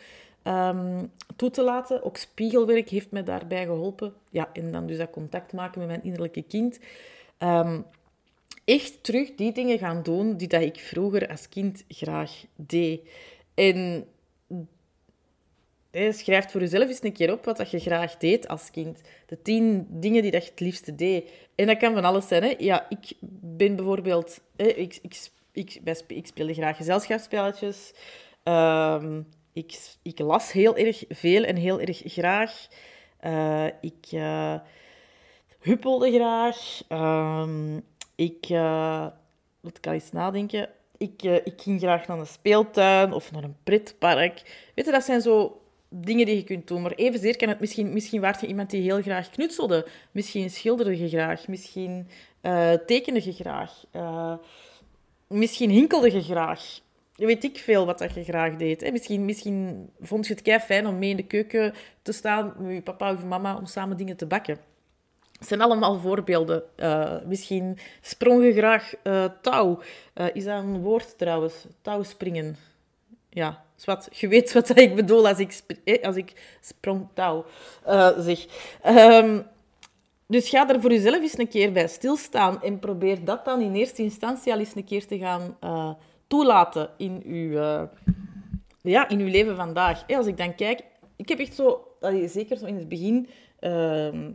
um, 0.47 1.13
toe 1.37 1.51
te 1.51 1.63
laten. 1.63 2.05
Ook 2.05 2.17
spiegelwerk 2.17 2.89
heeft 2.89 3.11
mij 3.11 3.23
daarbij 3.23 3.65
geholpen. 3.65 4.15
Ja, 4.31 4.49
en 4.53 4.73
dan 4.73 4.87
dus 4.87 4.99
dat 4.99 5.11
contact 5.11 5.53
maken 5.53 5.79
met 5.79 5.89
mijn 5.89 6.03
innerlijke 6.03 6.43
kind. 6.43 6.79
Um, 7.39 7.85
echt 8.65 9.03
terug 9.03 9.35
die 9.35 9.53
dingen 9.53 9.79
gaan 9.79 10.03
doen 10.03 10.37
die 10.37 10.49
dat 10.49 10.63
ik 10.63 10.79
vroeger 10.79 11.29
als 11.29 11.49
kind 11.49 11.85
graag 11.89 12.45
deed. 12.57 13.01
En 13.55 14.07
schrijf 15.93 16.51
voor 16.51 16.61
jezelf 16.61 16.89
eens 16.89 17.03
een 17.03 17.13
keer 17.13 17.33
op 17.33 17.45
wat 17.45 17.57
dat 17.57 17.71
je 17.71 17.79
graag 17.79 18.17
deed 18.17 18.49
als 18.49 18.71
kind. 18.71 19.01
De 19.27 19.43
tien 19.43 19.87
dingen 19.89 20.23
die 20.23 20.33
je 20.33 20.39
het 20.39 20.61
liefste 20.61 20.95
deed. 20.95 21.31
En 21.55 21.67
dat 21.67 21.77
kan 21.77 21.95
van 21.95 22.05
alles 22.05 22.29
zijn. 22.29 22.43
Hè? 22.43 22.55
Ja, 22.59 22.87
ik 22.89 23.13
ben 23.41 23.77
bijvoorbeeld... 23.77 24.41
ik, 24.57 24.99
ik, 25.03 25.31
ik, 25.53 25.81
ik 26.07 26.27
speelde 26.27 26.55
graag 26.55 26.77
gezelschapsspelletjes. 26.77 27.93
Um, 28.45 29.29
ik, 29.53 29.79
ik 30.03 30.19
las 30.19 30.53
heel 30.53 30.77
erg 30.77 31.05
veel 31.09 31.45
en 31.45 31.57
heel 31.57 31.81
erg 31.81 32.03
graag. 32.05 32.67
Uh, 33.21 33.67
ik 33.81 34.07
uh, 34.11 34.55
huppelde 35.61 36.13
graag. 36.13 36.81
Um, 36.89 37.83
ik, 38.15 38.49
uh, 38.49 39.07
wat 39.61 39.81
kan 39.81 39.93
eens 39.93 40.13
nadenken? 40.13 40.69
Ik, 40.99 41.23
ik 41.23 41.61
ging 41.63 41.81
graag 41.81 42.07
naar 42.07 42.19
een 42.19 42.27
speeltuin 42.27 43.13
of 43.13 43.33
naar 43.33 43.45
een 43.45 43.57
pretpark. 43.65 44.43
Weet 44.75 44.85
je, 44.85 44.93
dat 44.93 45.05
zijn 45.05 45.21
zo 45.21 45.61
dingen 45.89 46.27
die 46.27 46.37
je 46.37 46.45
kunt 46.45 46.69
doen. 46.69 46.83
Maar 46.83 46.93
evenzeer 46.93 47.37
kan 47.37 47.49
het 47.49 47.61
misschien... 47.61 47.93
Misschien 47.93 48.21
waard 48.21 48.41
je 48.41 48.47
iemand 48.47 48.71
die 48.71 48.83
heel 48.83 49.03
graag 49.03 49.31
knutselde. 49.31 49.87
Misschien 50.11 50.51
schilderde 50.51 50.99
je 50.99 51.09
graag. 51.09 51.49
Misschien 51.49 52.09
tekende 52.87 53.25
je 53.25 53.33
graag. 53.33 53.85
misschien 55.29 55.71
hinkelde 55.71 56.13
je 56.13 56.23
graag 56.23 56.81
weet 57.17 57.45
ik 57.45 57.59
veel 57.59 57.87
wat 57.87 57.99
dat 57.99 58.15
je 58.15 58.25
graag 58.25 58.57
deed. 58.57 58.93
Misschien, 58.93 59.25
misschien 59.25 59.89
vond 60.01 60.27
je 60.27 60.33
het 60.33 60.43
kei 60.43 60.59
fijn 60.59 60.87
om 60.87 60.99
mee 60.99 61.11
in 61.11 61.17
de 61.17 61.27
keuken 61.27 61.75
te 62.03 62.13
staan 62.13 62.55
met 62.59 62.75
je 62.75 62.83
papa 62.83 63.13
of 63.13 63.21
je 63.21 63.27
mama 63.27 63.57
om 63.57 63.67
samen 63.67 63.97
dingen 63.97 64.17
te 64.17 64.27
bakken. 64.27 64.59
Het 65.39 65.49
zijn 65.49 65.61
allemaal 65.61 65.99
voorbeelden. 65.99 66.63
Uh, 66.77 67.17
misschien 67.25 67.79
sprong 68.01 68.45
je 68.45 68.53
graag 68.53 68.93
uh, 69.05 69.25
touw. 69.43 69.81
Uh, 70.15 70.27
is 70.33 70.45
dat 70.45 70.63
een 70.63 70.81
woord 70.81 71.19
trouwens? 71.19 71.67
Touwspringen. 71.83 72.57
Ja, 73.37 73.65
wat. 73.85 74.09
Je 74.11 74.29
weet 74.29 74.53
wat 74.53 74.79
ik 74.79 74.95
bedoel 74.95 75.29
als 75.29 75.39
ik, 75.39 75.61
als 76.03 76.17
ik 76.17 76.33
touw 77.15 77.45
zeg. 78.19 78.47
Um, 78.87 79.47
dus 80.27 80.49
ga 80.49 80.69
er 80.69 80.81
voor 80.81 80.91
jezelf 80.91 81.21
eens 81.21 81.39
een 81.39 81.49
keer 81.49 81.73
bij 81.73 81.89
stilstaan 81.89 82.63
en 82.63 82.79
probeer 82.79 83.25
dat 83.25 83.45
dan 83.45 83.61
in 83.61 83.75
eerste 83.75 84.03
instantie 84.03 84.53
al 84.53 84.59
eens 84.59 84.75
een 84.75 84.85
keer 84.85 85.07
te 85.07 85.19
gaan 85.19 85.57
toelaten 86.27 86.91
in 86.97 87.23
uw, 87.25 87.51
ja, 88.83 89.09
in 89.09 89.21
uw 89.21 89.29
leven 89.29 89.57
vandaag. 89.57 90.09
als 90.09 90.27
ik 90.27 90.37
dan 90.37 90.55
kijk, 90.55 90.83
ik 91.17 91.29
heb 91.29 91.39
echt 91.39 91.55
zo, 91.55 91.89
zeker 92.27 92.57
zo 92.57 92.67
in 92.67 92.77
het 92.77 92.89
begin, 92.89 93.29
uh, 93.61 94.29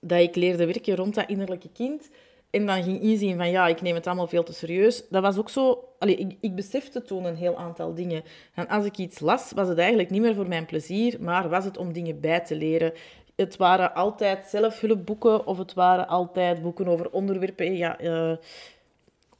dat 0.00 0.20
ik 0.20 0.34
leerde 0.34 0.66
werken 0.66 0.96
rond 0.96 1.14
dat 1.14 1.28
innerlijke 1.28 1.70
kind. 1.72 2.10
En 2.56 2.66
dan 2.66 2.82
ging 2.82 3.02
inzien 3.02 3.36
van 3.36 3.50
ja, 3.50 3.66
ik 3.66 3.82
neem 3.82 3.94
het 3.94 4.06
allemaal 4.06 4.26
veel 4.26 4.42
te 4.42 4.52
serieus. 4.52 5.08
Dat 5.08 5.22
was 5.22 5.38
ook 5.38 5.50
zo. 5.50 5.88
Allee, 5.98 6.16
ik, 6.16 6.36
ik 6.40 6.54
besefte 6.54 7.02
toen 7.02 7.24
een 7.24 7.36
heel 7.36 7.56
aantal 7.56 7.94
dingen. 7.94 8.22
En 8.54 8.68
als 8.68 8.84
ik 8.84 8.98
iets 8.98 9.20
las, 9.20 9.52
was 9.54 9.68
het 9.68 9.78
eigenlijk 9.78 10.10
niet 10.10 10.20
meer 10.20 10.34
voor 10.34 10.48
mijn 10.48 10.66
plezier, 10.66 11.16
maar 11.20 11.48
was 11.48 11.64
het 11.64 11.76
om 11.76 11.92
dingen 11.92 12.20
bij 12.20 12.40
te 12.40 12.56
leren. 12.56 12.92
Het 13.34 13.56
waren 13.56 13.94
altijd 13.94 14.46
zelfhulpboeken 14.48 15.46
of 15.46 15.58
het 15.58 15.74
waren 15.74 16.08
altijd 16.08 16.62
boeken 16.62 16.88
over 16.88 17.10
onderwerpen. 17.10 17.76
Ja, 17.76 18.00
uh, 18.00 18.36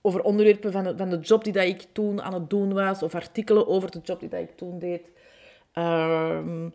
over 0.01 0.23
onderwerpen 0.23 0.73
van 0.73 0.85
de, 0.85 0.97
van 0.97 1.11
de 1.11 1.19
job 1.19 1.45
die 1.45 1.53
dat 1.53 1.67
ik 1.67 1.87
toen 1.93 2.23
aan 2.23 2.35
het 2.35 2.51
doen 2.51 2.73
was, 2.73 3.03
of 3.03 3.15
artikelen 3.15 3.67
over 3.67 3.91
de 3.91 4.01
job 4.03 4.21
die 4.21 4.29
dat 4.29 4.41
ik 4.41 4.57
toen 4.57 4.79
deed. 4.79 5.11
Ehm, 5.73 6.69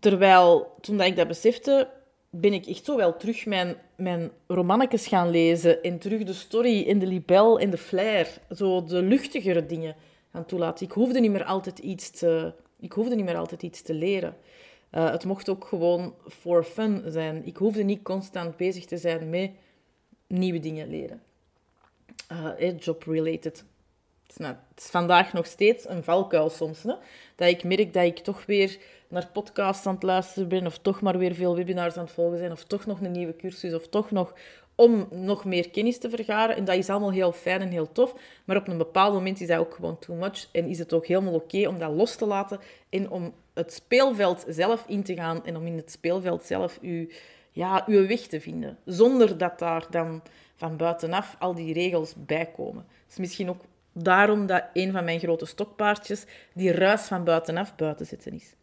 terwijl, 0.00 0.74
toen 0.80 0.96
dat 0.96 1.06
ik 1.06 1.16
dat 1.16 1.28
besefte, 1.28 1.88
ben 2.30 2.52
ik 2.52 2.66
echt 2.66 2.84
zo 2.84 2.96
wel 2.96 3.16
terug 3.16 3.46
mijn, 3.46 3.76
mijn 3.96 4.30
romannetjes 4.46 5.06
gaan 5.06 5.30
lezen 5.30 5.82
en 5.82 5.98
terug 5.98 6.22
de 6.22 6.32
story 6.32 6.88
en 6.88 6.98
de 6.98 7.06
libel 7.06 7.58
en 7.58 7.70
de 7.70 7.78
flair, 7.78 8.38
zo 8.50 8.84
de 8.84 9.02
luchtigere 9.02 9.66
dingen 9.66 9.96
gaan 10.32 10.46
toelaten. 10.46 10.86
Ik 10.86 10.92
hoefde 10.92 11.20
niet 11.20 11.30
meer 11.30 11.44
altijd 11.44 11.78
iets 11.78 12.10
te, 12.10 12.52
ik 12.80 12.92
hoefde 12.92 13.14
niet 13.14 13.24
meer 13.24 13.36
altijd 13.36 13.62
iets 13.62 13.82
te 13.82 13.94
leren. 13.94 14.36
Uh, 14.92 15.10
het 15.10 15.24
mocht 15.24 15.48
ook 15.48 15.64
gewoon 15.64 16.14
for 16.28 16.64
fun 16.64 17.02
zijn. 17.06 17.46
Ik 17.46 17.56
hoefde 17.56 17.82
niet 17.82 18.02
constant 18.02 18.56
bezig 18.56 18.84
te 18.84 18.96
zijn 18.96 19.30
met 19.30 19.50
nieuwe 20.26 20.60
dingen 20.60 20.88
leren 20.88 21.22
uh, 22.32 22.78
job-related. 22.78 23.64
Het, 24.36 24.56
is 24.76 24.90
vandaag 24.90 25.32
nog 25.32 25.46
steeds 25.46 25.88
een 25.88 26.04
valkuil 26.04 26.50
soms. 26.50 26.82
Hè? 26.82 26.94
Dat 27.34 27.48
ik 27.48 27.64
merk 27.64 27.92
dat 27.92 28.04
ik 28.04 28.18
toch 28.18 28.46
weer 28.46 28.78
naar 29.08 29.28
podcasts 29.32 29.86
aan 29.86 29.94
het 29.94 30.02
luisteren 30.02 30.48
ben, 30.48 30.66
of 30.66 30.78
toch 30.78 31.00
maar 31.00 31.18
weer 31.18 31.34
veel 31.34 31.56
webinars 31.56 31.96
aan 31.96 32.04
het 32.04 32.12
volgen 32.12 32.38
zijn, 32.38 32.52
of 32.52 32.64
toch 32.64 32.86
nog 32.86 33.00
een 33.00 33.12
nieuwe 33.12 33.36
cursus, 33.36 33.74
of 33.74 33.88
toch 33.88 34.10
nog 34.10 34.34
om 34.74 35.08
nog 35.10 35.44
meer 35.44 35.70
kennis 35.70 35.98
te 35.98 36.10
vergaren. 36.10 36.56
En 36.56 36.64
dat 36.64 36.76
is 36.76 36.88
allemaal 36.88 37.12
heel 37.12 37.32
fijn 37.32 37.60
en 37.60 37.68
heel 37.68 37.92
tof. 37.92 38.14
Maar 38.44 38.56
op 38.56 38.68
een 38.68 38.78
bepaald 38.78 39.12
moment 39.12 39.40
is 39.40 39.46
dat 39.46 39.58
ook 39.58 39.74
gewoon 39.74 39.98
too 39.98 40.16
much. 40.16 40.48
En 40.52 40.66
is 40.68 40.78
het 40.78 40.92
ook 40.92 41.06
helemaal 41.06 41.34
oké 41.34 41.68
om 41.68 41.78
dat 41.78 41.92
los 41.92 42.16
te 42.16 42.26
laten 42.26 42.60
en 42.88 43.10
om 43.10 43.34
het 43.54 43.72
speelveld 43.72 44.44
zelf 44.48 44.84
in 44.86 45.02
te 45.02 45.14
gaan 45.14 45.44
en 45.44 45.56
om 45.56 45.66
in 45.66 45.76
het 45.76 45.90
speelveld 45.90 46.44
zelf 46.44 46.78
uw, 46.82 47.06
ja, 47.52 47.84
uw 47.86 48.06
weg 48.06 48.20
te 48.20 48.40
vinden. 48.40 48.78
Zonder 48.84 49.38
dat 49.38 49.58
daar 49.58 49.86
dan 49.90 50.22
van 50.56 50.76
buitenaf 50.76 51.36
al 51.38 51.54
die 51.54 51.72
regels 51.72 52.14
bijkomen. 52.16 52.86
Het 52.88 53.12
is 53.12 53.18
misschien 53.18 53.48
ook 53.48 53.60
daarom 53.98 54.46
dat 54.46 54.64
een 54.72 54.92
van 54.92 55.04
mijn 55.04 55.20
grote 55.20 55.46
stokpaardjes 55.46 56.24
die 56.54 56.72
ruis 56.72 57.00
van 57.00 57.24
buitenaf 57.24 57.76
buiten 57.76 58.06
zitten 58.06 58.32
is. 58.32 58.54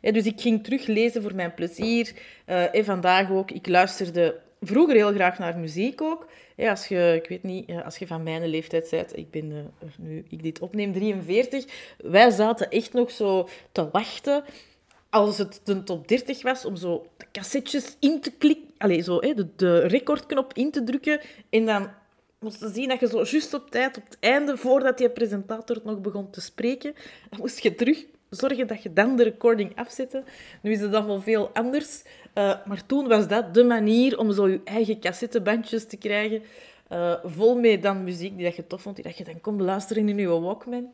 dus 0.00 0.24
ik 0.24 0.40
ging 0.40 0.64
teruglezen 0.64 1.22
voor 1.22 1.34
mijn 1.34 1.54
plezier. 1.54 2.12
Uh, 2.46 2.74
en 2.74 2.84
vandaag 2.84 3.30
ook. 3.30 3.50
Ik 3.50 3.68
luisterde 3.68 4.40
vroeger 4.60 4.94
heel 4.94 5.12
graag 5.12 5.38
naar 5.38 5.58
muziek 5.58 6.02
ook. 6.02 6.28
als, 6.56 6.86
je, 6.86 7.20
ik 7.22 7.28
weet 7.28 7.42
niet, 7.42 7.70
als 7.84 7.96
je 7.96 8.06
van 8.06 8.22
mijn 8.22 8.46
leeftijd 8.46 8.90
bent, 8.90 9.16
ik 9.16 9.30
ben 9.30 9.50
uh, 9.50 9.60
nu 9.98 10.24
ik 10.28 10.42
dit 10.42 10.58
opneem, 10.58 10.92
43. 10.92 11.64
Wij 11.98 12.30
zaten 12.30 12.70
echt 12.70 12.92
nog 12.92 13.10
zo 13.10 13.48
te 13.72 13.90
wachten 13.90 14.44
als 15.10 15.38
het 15.38 15.60
de 15.64 15.82
top 15.82 16.08
30 16.08 16.42
was, 16.42 16.64
om 16.64 16.76
zo 16.76 17.06
de 17.16 17.26
cassettes 17.32 17.96
in 18.00 18.20
te 18.20 18.30
klikken. 18.30 18.64
Allee, 18.78 19.02
zo, 19.02 19.20
hè, 19.20 19.34
de, 19.34 19.48
de 19.56 19.78
recordknop 19.78 20.52
in 20.54 20.70
te 20.70 20.84
drukken. 20.84 21.20
En 21.50 21.66
dan 21.66 21.88
moest 22.38 22.64
zien 22.74 22.88
dat 22.88 23.00
je 23.00 23.08
zo 23.08 23.24
juist 23.24 23.54
op 23.54 23.70
tijd, 23.70 23.96
op 23.96 24.04
het 24.04 24.16
einde, 24.20 24.56
voordat 24.56 24.98
die 24.98 25.10
presentator 25.10 25.80
nog 25.84 26.00
begon 26.00 26.30
te 26.30 26.40
spreken, 26.40 26.94
dan 27.30 27.40
moest 27.40 27.58
je 27.58 27.74
terug 27.74 28.04
zorgen 28.30 28.66
dat 28.66 28.82
je 28.82 28.92
dan 28.92 29.16
de 29.16 29.22
recording 29.22 29.76
afzette. 29.76 30.22
Nu 30.60 30.72
is 30.72 30.80
het 30.80 30.92
dan 30.92 31.06
wel 31.06 31.20
veel 31.20 31.50
anders. 31.52 32.02
Uh, 32.34 32.54
maar 32.64 32.86
toen 32.86 33.08
was 33.08 33.28
dat 33.28 33.54
de 33.54 33.64
manier 33.64 34.18
om 34.18 34.32
zo 34.32 34.48
je 34.48 34.60
eigen 34.64 35.00
cassettebandjes 35.00 35.86
te 35.86 35.96
krijgen. 35.96 36.42
Uh, 36.92 37.14
vol 37.24 37.58
met 37.58 37.82
dan 37.82 38.04
muziek 38.04 38.36
die 38.36 38.44
dat 38.44 38.56
je 38.56 38.66
tof 38.66 38.82
vond, 38.82 38.96
die 38.96 39.04
dat 39.04 39.18
je 39.18 39.24
dan 39.24 39.40
kon 39.40 39.56
beluisteren 39.56 40.08
in 40.08 40.18
je 40.18 40.28
Walkman. 40.28 40.92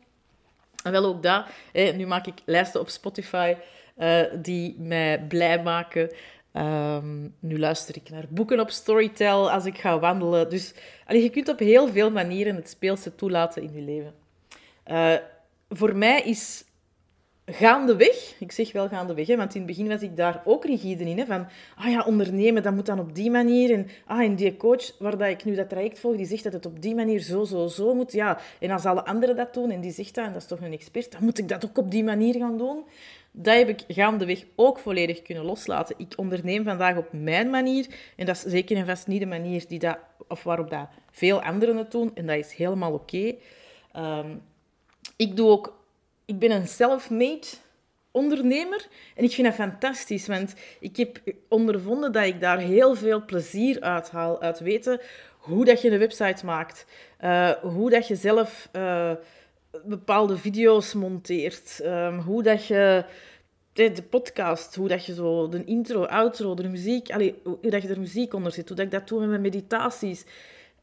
En 0.83 0.91
wel 0.91 1.05
ook 1.05 1.23
dat. 1.23 1.45
Nu 1.73 2.07
maak 2.07 2.27
ik 2.27 2.33
lijsten 2.45 2.79
op 2.79 2.89
Spotify 2.89 3.55
uh, 3.97 4.21
die 4.41 4.75
mij 4.79 5.25
blij 5.27 5.63
maken. 5.63 6.09
Um, 6.57 7.35
nu 7.39 7.59
luister 7.59 7.95
ik 7.95 8.09
naar 8.09 8.25
boeken 8.29 8.59
op 8.59 8.69
Storytel 8.69 9.51
als 9.51 9.65
ik 9.65 9.77
ga 9.77 9.99
wandelen. 9.99 10.49
Dus 10.49 10.73
allee, 11.05 11.23
je 11.23 11.29
kunt 11.29 11.49
op 11.49 11.59
heel 11.59 11.87
veel 11.87 12.11
manieren 12.11 12.55
het 12.55 12.69
speelse 12.69 13.15
toelaten 13.15 13.61
in 13.61 13.73
je 13.73 13.81
leven. 13.81 14.13
Uh, 14.87 15.13
voor 15.69 15.95
mij 15.95 16.21
is 16.21 16.65
gaandeweg, 17.45 18.35
ik 18.39 18.51
zeg 18.51 18.71
wel 18.71 18.87
gaandeweg, 18.87 19.27
hè, 19.27 19.37
want 19.37 19.55
in 19.55 19.61
het 19.61 19.69
begin 19.69 19.87
was 19.87 20.01
ik 20.01 20.17
daar 20.17 20.41
ook 20.45 20.65
rigide 20.65 21.03
in. 21.03 21.17
Hè, 21.17 21.25
van, 21.25 21.47
ah 21.75 21.91
ja, 21.91 22.03
ondernemen, 22.03 22.63
dat 22.63 22.73
moet 22.73 22.85
dan 22.85 22.99
op 22.99 23.15
die 23.15 23.31
manier. 23.31 23.71
En, 23.71 23.87
ah, 24.05 24.21
en 24.21 24.35
die 24.35 24.57
coach 24.57 24.97
waar 24.99 25.17
dat 25.17 25.29
ik 25.29 25.43
nu 25.45 25.55
dat 25.55 25.69
traject 25.69 25.99
volg, 25.99 26.15
die 26.15 26.25
zegt 26.25 26.43
dat 26.43 26.53
het 26.53 26.65
op 26.65 26.81
die 26.81 26.95
manier 26.95 27.19
zo, 27.19 27.43
zo, 27.43 27.67
zo 27.67 27.93
moet. 27.93 28.11
Ja, 28.11 28.39
en 28.59 28.71
als 28.71 28.85
alle 28.85 29.05
anderen 29.05 29.35
dat 29.35 29.53
doen 29.53 29.71
en 29.71 29.81
die 29.81 29.91
zegt 29.91 30.15
dat, 30.15 30.25
en 30.25 30.33
dat 30.33 30.41
is 30.41 30.47
toch 30.47 30.61
een 30.61 30.73
expert, 30.73 31.11
dan 31.11 31.23
moet 31.23 31.37
ik 31.37 31.47
dat 31.47 31.65
ook 31.65 31.77
op 31.77 31.91
die 31.91 32.03
manier 32.03 32.35
gaan 32.35 32.57
doen. 32.57 32.83
Dat 33.35 33.55
heb 33.55 33.69
ik 33.69 33.83
gaandeweg 33.87 34.43
ook 34.55 34.79
volledig 34.79 35.21
kunnen 35.21 35.45
loslaten. 35.45 35.95
Ik 35.97 36.13
onderneem 36.15 36.63
vandaag 36.63 36.97
op 36.97 37.07
mijn 37.11 37.49
manier. 37.49 37.87
En 38.15 38.25
dat 38.25 38.35
is 38.35 38.41
zeker 38.41 38.77
en 38.77 38.85
vast 38.85 39.07
niet 39.07 39.19
de 39.19 39.25
manier 39.25 39.67
die 39.67 39.79
dat, 39.79 39.97
of 40.27 40.43
waarop 40.43 40.69
dat 40.69 40.87
veel 41.11 41.41
anderen 41.41 41.77
het 41.77 41.91
doen. 41.91 42.11
En 42.15 42.25
dat 42.25 42.37
is 42.37 42.53
helemaal 42.53 42.93
oké. 42.93 43.35
Ehm, 43.91 44.35
ik 45.15 45.35
doe 45.35 45.49
ook... 45.49 45.81
Ik 46.25 46.39
ben 46.39 46.51
een 46.51 46.67
self-made 46.67 47.47
ondernemer. 48.11 48.87
En 49.15 49.23
ik 49.23 49.31
vind 49.31 49.47
dat 49.47 49.55
fantastisch, 49.55 50.27
want 50.27 50.53
ik 50.79 50.97
heb 50.97 51.21
ondervonden 51.47 52.11
dat 52.11 52.25
ik 52.25 52.39
daar 52.39 52.57
heel 52.57 52.95
veel 52.95 53.25
plezier 53.25 53.81
uit 53.81 54.11
haal. 54.11 54.41
Uit 54.41 54.59
weten 54.59 55.01
hoe 55.37 55.65
dat 55.65 55.81
je 55.81 55.91
een 55.91 55.99
website 55.99 56.45
maakt. 56.45 56.85
Uh, 57.21 57.51
hoe 57.51 57.89
dat 57.89 58.07
je 58.07 58.15
zelf... 58.15 58.69
Uh, 58.75 59.11
bepaalde 59.85 60.37
video's 60.37 60.93
monteert. 60.93 61.79
Um, 61.83 62.19
hoe 62.19 62.43
dat 62.43 62.65
je 62.65 63.05
de, 63.73 64.03
podcast, 64.09 64.75
hoe 64.75 64.87
dat 64.87 65.05
je 65.05 65.13
zo 65.13 65.49
de 65.49 65.63
intro, 65.63 66.05
outro, 66.05 66.53
de 66.53 66.69
muziek, 66.69 67.11
allee, 67.11 67.35
hoe 67.43 67.69
dat 67.69 67.81
je 67.81 67.87
er 67.87 67.99
muziek 67.99 68.33
onder 68.33 68.51
zit, 68.51 68.67
hoe 68.67 68.77
dat 68.77 68.85
ik 68.85 68.91
dat 68.91 69.07
doe 69.07 69.19
met 69.19 69.29
mijn 69.29 69.41
meditaties. 69.41 70.25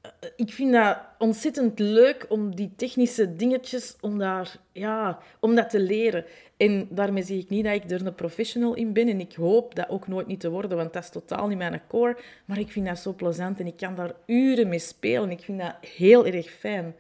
Eh, 0.01 0.11
ik 0.37 0.51
vind 0.53 0.73
dat 0.73 0.99
ontzettend 1.19 1.79
leuk 1.79 2.27
om 2.29 2.55
die 2.55 2.73
technische 2.77 3.37
dingetjes, 3.37 3.97
om, 4.01 4.19
daar, 4.19 4.57
ja, 4.73 5.19
om 5.41 5.55
dat 5.55 5.71
te 5.71 5.81
leren. 5.81 6.25
En 6.57 6.89
daarmee 6.91 7.23
zeg 7.23 7.37
ik 7.37 7.49
niet 7.49 7.65
dat 7.65 7.75
ik 7.75 7.91
er 7.91 8.07
een 8.07 8.15
professional 8.15 8.75
in 8.75 8.93
ben. 8.93 9.09
En 9.09 9.21
ik 9.21 9.35
hoop 9.35 9.75
dat 9.75 9.89
ook 9.89 10.09
nooit 10.09 10.27
niet 10.27 10.41
te 10.41 10.51
worden, 10.51 10.77
want 10.77 10.93
dat 10.93 11.03
is 11.03 11.11
totaal 11.11 11.49
niet 11.49 11.59
mijn 11.59 11.83
core. 11.89 12.17
Maar 12.45 12.59
ik 12.59 12.73
vind 12.73 12.87
dat 12.87 12.99
zo 12.99 13.13
plezant 13.13 13.61
en 13.61 13.67
ik 13.67 13.77
kan 13.77 13.95
daar 13.95 14.15
uren 14.27 14.69
mee 14.69 14.79
spelen. 14.79 15.31
Ik 15.31 15.41
vind 15.41 15.61
dat 15.61 15.75
heel 15.97 16.27
erg 16.27 16.51
fijn. 16.51 16.95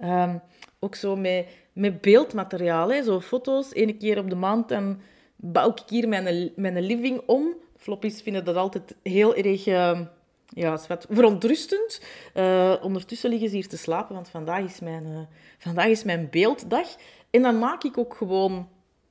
Ehm, 0.00 0.36
ook 0.78 0.94
zo 0.94 1.16
met, 1.16 1.46
met 1.72 2.00
beeldmateriaal, 2.00 2.92
hè, 2.92 3.02
zo 3.02 3.20
foto's. 3.20 3.68
Eén 3.72 3.98
keer 3.98 4.18
op 4.18 4.30
de 4.30 4.36
maand 4.36 4.70
en 4.70 5.00
bouw 5.36 5.70
ik 5.70 5.82
hier 5.88 6.08
mijn, 6.08 6.52
mijn 6.56 6.80
living 6.80 7.20
om. 7.26 7.54
Floppies 7.76 8.22
vinden 8.22 8.44
dat 8.44 8.56
altijd 8.56 8.96
heel 9.02 9.34
erg 9.34 9.66
uh, 9.66 10.00
ja, 10.48 10.78
wat 10.88 11.06
verontrustend. 11.10 12.00
Uh, 12.34 12.74
ondertussen 12.82 13.30
liggen 13.30 13.48
ze 13.48 13.54
hier 13.54 13.68
te 13.68 13.76
slapen, 13.76 14.14
want 14.14 14.28
vandaag 14.28 14.64
is, 14.64 14.80
mijn, 14.80 15.06
uh, 15.06 15.18
vandaag 15.58 15.86
is 15.86 16.04
mijn 16.04 16.28
beelddag. 16.30 16.88
En 17.30 17.42
dan 17.42 17.58
maak 17.58 17.84
ik 17.84 17.98
ook 17.98 18.14
gewoon 18.14 18.68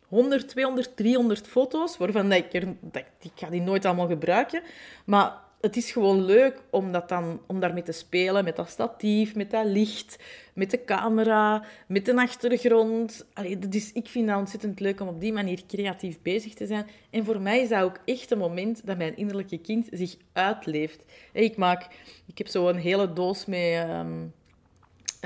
100, 0.07 0.47
200, 0.47 0.95
300 0.95 1.47
foto's, 1.47 1.97
waarvan 1.97 2.31
ik, 2.31 2.53
er, 2.53 2.75
dat, 2.79 3.03
ik 3.21 3.31
ga 3.35 3.49
die 3.49 3.61
nooit 3.61 3.85
allemaal 3.85 4.07
gebruiken. 4.07 4.61
Maar 5.05 5.33
het 5.61 5.77
is 5.77 5.91
gewoon 5.91 6.25
leuk 6.25 6.61
om, 6.69 6.91
dat 6.91 7.09
dan, 7.09 7.41
om 7.47 7.59
daarmee 7.59 7.83
te 7.83 7.91
spelen, 7.91 8.43
met 8.43 8.55
dat 8.55 8.69
statief, 8.69 9.35
met 9.35 9.51
dat 9.51 9.65
licht, 9.65 10.17
met 10.53 10.71
de 10.71 10.83
camera, 10.83 11.63
met 11.87 12.05
de 12.05 12.15
achtergrond. 12.15 13.25
Allee, 13.33 13.59
is, 13.69 13.91
ik 13.91 14.07
vind 14.07 14.27
dat 14.27 14.37
ontzettend 14.37 14.79
leuk 14.79 15.01
om 15.01 15.07
op 15.07 15.21
die 15.21 15.33
manier 15.33 15.61
creatief 15.67 16.21
bezig 16.21 16.53
te 16.53 16.65
zijn. 16.65 16.87
En 17.09 17.25
voor 17.25 17.41
mij 17.41 17.61
is 17.61 17.69
dat 17.69 17.81
ook 17.81 17.99
echt 18.05 18.31
een 18.31 18.37
moment 18.37 18.85
dat 18.85 18.97
mijn 18.97 19.17
innerlijke 19.17 19.57
kind 19.57 19.87
zich 19.91 20.15
uitleeft. 20.33 21.03
Ik, 21.33 21.57
maak, 21.57 21.87
ik 22.25 22.37
heb 22.37 22.47
zo 22.47 22.67
een 22.67 22.77
hele 22.77 23.13
doos 23.13 23.45
met... 23.45 23.85
Um, 23.89 24.33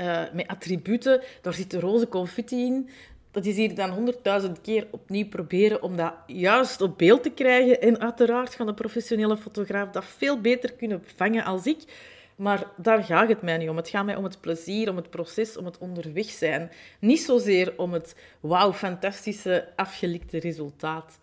uh, 0.00 0.22
met 0.32 0.46
attributen. 0.46 1.20
Daar 1.42 1.54
zit 1.54 1.74
roze 1.74 2.08
confetti 2.08 2.64
in 2.64 2.88
dat 3.34 3.46
is 3.46 3.56
hier 3.56 3.74
dan 3.74 3.90
honderdduizend 3.90 4.60
keer 4.60 4.86
opnieuw 4.90 5.28
proberen 5.28 5.82
om 5.82 5.96
dat 5.96 6.14
juist 6.26 6.80
op 6.80 6.98
beeld 6.98 7.22
te 7.22 7.30
krijgen. 7.30 7.80
En 7.80 8.00
uiteraard 8.00 8.54
gaan 8.54 8.66
de 8.66 8.74
professionele 8.74 9.36
fotograaf 9.36 9.90
dat 9.90 10.04
veel 10.04 10.40
beter 10.40 10.72
kunnen 10.72 11.02
vangen 11.16 11.44
als 11.44 11.66
ik. 11.66 11.78
Maar 12.36 12.66
daar 12.76 13.04
gaat 13.04 13.28
het 13.28 13.42
mij 13.42 13.56
niet 13.56 13.68
om. 13.68 13.76
Het 13.76 13.88
gaat 13.88 14.04
mij 14.04 14.16
om 14.16 14.24
het 14.24 14.40
plezier, 14.40 14.90
om 14.90 14.96
het 14.96 15.10
proces, 15.10 15.56
om 15.56 15.64
het 15.64 15.78
onderweg 15.78 16.26
zijn. 16.26 16.70
Niet 17.00 17.20
zozeer 17.20 17.72
om 17.76 17.92
het 17.92 18.16
wauw, 18.40 18.72
fantastische, 18.72 19.68
afgelikte 19.76 20.38
resultaat. 20.38 21.18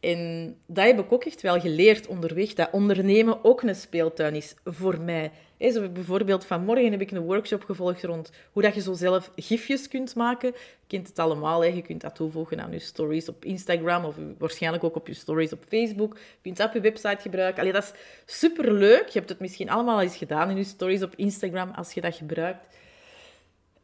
En 0.00 0.56
dat 0.66 0.84
heb 0.84 0.98
ik 0.98 1.12
ook 1.12 1.24
echt 1.24 1.40
wel 1.40 1.60
geleerd 1.60 2.06
onderweg, 2.06 2.54
dat 2.54 2.68
ondernemen 2.72 3.44
ook 3.44 3.62
een 3.62 3.74
speeltuin 3.74 4.34
is 4.34 4.54
voor 4.64 5.00
mij. 5.00 5.30
Zo 5.60 5.88
bijvoorbeeld 5.88 6.44
vanmorgen 6.44 6.90
heb 6.90 7.00
ik 7.00 7.10
een 7.10 7.20
workshop 7.20 7.64
gevolgd 7.64 8.02
rond 8.02 8.30
hoe 8.52 8.62
dat 8.62 8.74
je 8.74 8.80
zo 8.80 8.92
zelf 8.92 9.30
gifjes 9.36 9.88
kunt 9.88 10.14
maken. 10.14 10.48
Je 10.54 10.86
kent 10.86 11.08
het 11.08 11.18
allemaal, 11.18 11.60
hè. 11.60 11.66
je 11.66 11.82
kunt 11.82 12.00
dat 12.00 12.14
toevoegen 12.14 12.60
aan 12.60 12.72
je 12.72 12.78
stories 12.78 13.28
op 13.28 13.44
Instagram 13.44 14.04
of 14.04 14.14
waarschijnlijk 14.38 14.84
ook 14.84 14.96
op 14.96 15.06
je 15.06 15.14
stories 15.14 15.52
op 15.52 15.64
Facebook. 15.68 16.14
Je 16.14 16.20
kunt 16.42 16.56
dat 16.56 16.68
op 16.68 16.74
je 16.74 16.80
website 16.80 17.20
gebruiken. 17.20 17.60
Allee, 17.60 17.72
dat 17.72 17.82
is 17.82 17.92
superleuk. 18.38 19.06
Je 19.06 19.18
hebt 19.18 19.30
het 19.30 19.40
misschien 19.40 19.70
allemaal 19.70 20.00
eens 20.00 20.16
gedaan 20.16 20.50
in 20.50 20.56
je 20.56 20.64
stories 20.64 21.02
op 21.02 21.14
Instagram 21.14 21.70
als 21.70 21.92
je 21.92 22.00
dat 22.00 22.14
gebruikt. 22.14 22.76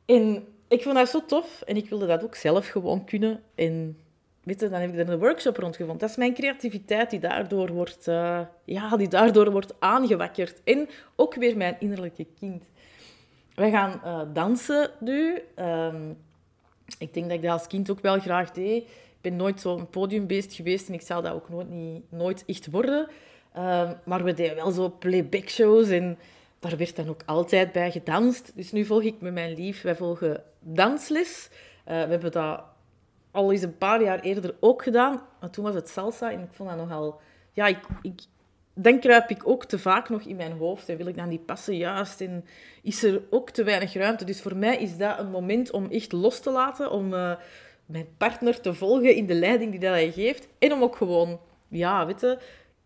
En 0.05 0.47
ik 0.69 0.83
vond 0.83 0.95
dat 0.95 1.09
zo 1.09 1.25
tof 1.27 1.63
en 1.63 1.77
ik 1.77 1.89
wilde 1.89 2.07
dat 2.07 2.25
ook 2.25 2.35
zelf 2.35 2.69
gewoon 2.69 3.05
kunnen. 3.05 3.43
En 3.55 3.97
weet 4.43 4.61
dan 4.61 4.73
heb 4.73 4.93
ik 4.93 4.99
er 4.99 5.09
een 5.09 5.19
workshop 5.19 5.57
rondgevonden. 5.57 5.99
Dat 5.99 6.11
is 6.11 6.17
mijn 6.17 6.35
creativiteit 6.35 7.11
die 7.11 7.21
daardoor 7.21 7.73
wordt, 7.73 8.09
uh, 8.09 8.41
ja, 8.65 8.97
die 8.97 9.09
daardoor 9.09 9.51
wordt 9.51 9.75
aangewakkerd. 9.79 10.61
En 10.65 10.89
ook 11.17 11.35
weer 11.35 11.57
mijn 11.57 11.77
innerlijke 11.79 12.27
kind. 12.39 12.65
Wij 13.55 13.71
gaan 13.71 14.01
uh, 14.05 14.21
dansen 14.33 14.91
nu. 15.01 15.43
Um, 15.57 16.19
ik 16.99 17.15
denk 17.15 17.27
dat 17.27 17.37
ik 17.37 17.43
dat 17.43 17.53
als 17.53 17.67
kind 17.67 17.91
ook 17.91 18.01
wel 18.01 18.21
graag 18.21 18.51
deed. 18.51 18.83
Ik 18.83 19.31
ben 19.31 19.37
nooit 19.37 19.61
zo'n 19.61 19.91
podiumbeest 19.91 20.55
geweest 20.55 20.89
en 20.89 20.95
ik 20.95 21.01
zal 21.01 21.23
dat 21.23 21.33
ook 21.33 21.49
nooit, 21.49 21.69
niet, 21.69 22.03
nooit 22.09 22.45
echt 22.47 22.71
worden. 22.71 23.09
Um, 23.57 23.95
maar 24.05 24.25
we 24.25 24.35
deden 24.35 24.57
wel 24.57 24.71
zo 24.71 24.95
playback 24.99 25.49
shows 25.49 25.89
en 25.89 26.19
daar 26.59 26.77
werd 26.77 26.97
dan 26.97 27.09
ook 27.09 27.23
altijd 27.27 27.73
bij 27.73 27.91
gedanst. 27.91 28.53
Dus 28.55 28.73
nu 28.73 28.85
volg 28.85 29.03
ik 29.03 29.21
met 29.21 29.33
mijn 29.33 29.55
lief, 29.55 29.83
wij 29.83 29.97
volgen 29.97 30.43
dansles. 30.61 31.49
Uh, 31.53 31.85
we 31.85 31.93
hebben 32.11 32.33
dat 32.33 32.63
al 33.33 33.53
eens 33.53 33.63
een 33.63 33.79
paar 33.79 34.03
jaar 34.03 34.21
eerder 34.21 34.55
ook 34.61 34.83
gedaan. 34.83 35.23
Maar 35.41 35.51
toen 35.51 35.65
was 35.65 35.75
het 35.75 35.89
salsa 35.89 36.33
en 36.33 36.41
ik 36.41 36.53
vond 36.53 36.69
dat 36.69 36.79
nogal... 36.79 37.21
Ja, 37.53 37.67
ik, 37.67 37.79
ik, 38.03 38.21
dan 38.75 38.99
kruip 38.99 39.31
ik 39.31 39.49
ook 39.49 39.65
te 39.65 39.79
vaak 39.79 40.09
nog 40.09 40.23
in 40.23 40.37
mijn 40.37 40.53
hoofd. 40.53 40.89
En 40.89 40.97
wil 40.97 41.07
ik 41.07 41.17
dan 41.17 41.29
die 41.29 41.39
passen 41.39 41.77
juist? 41.77 42.21
En 42.21 42.45
is 42.83 43.03
er 43.03 43.23
ook 43.31 43.51
te 43.51 43.65
weinig 43.65 43.95
ruimte? 43.95 44.25
Dus 44.25 44.41
voor 44.41 44.57
mij 44.57 44.77
is 44.77 44.97
dat 44.97 45.19
een 45.19 45.31
moment 45.31 45.71
om 45.71 45.91
echt 45.91 46.13
los 46.13 46.41
te 46.41 46.51
laten. 46.51 46.91
Om 46.91 47.13
uh, 47.13 47.35
mijn 47.87 48.07
partner 48.17 48.61
te 48.61 48.75
volgen 48.75 49.15
in 49.15 49.27
de 49.27 49.35
leiding 49.35 49.71
die 49.71 49.81
dat 49.81 49.91
hij 49.91 50.13
geeft. 50.13 50.49
En 50.59 50.73
om 50.73 50.83
ook 50.83 50.97
gewoon, 50.97 51.41
ja, 51.69 52.07
weet 52.07 52.21
je, 52.21 52.39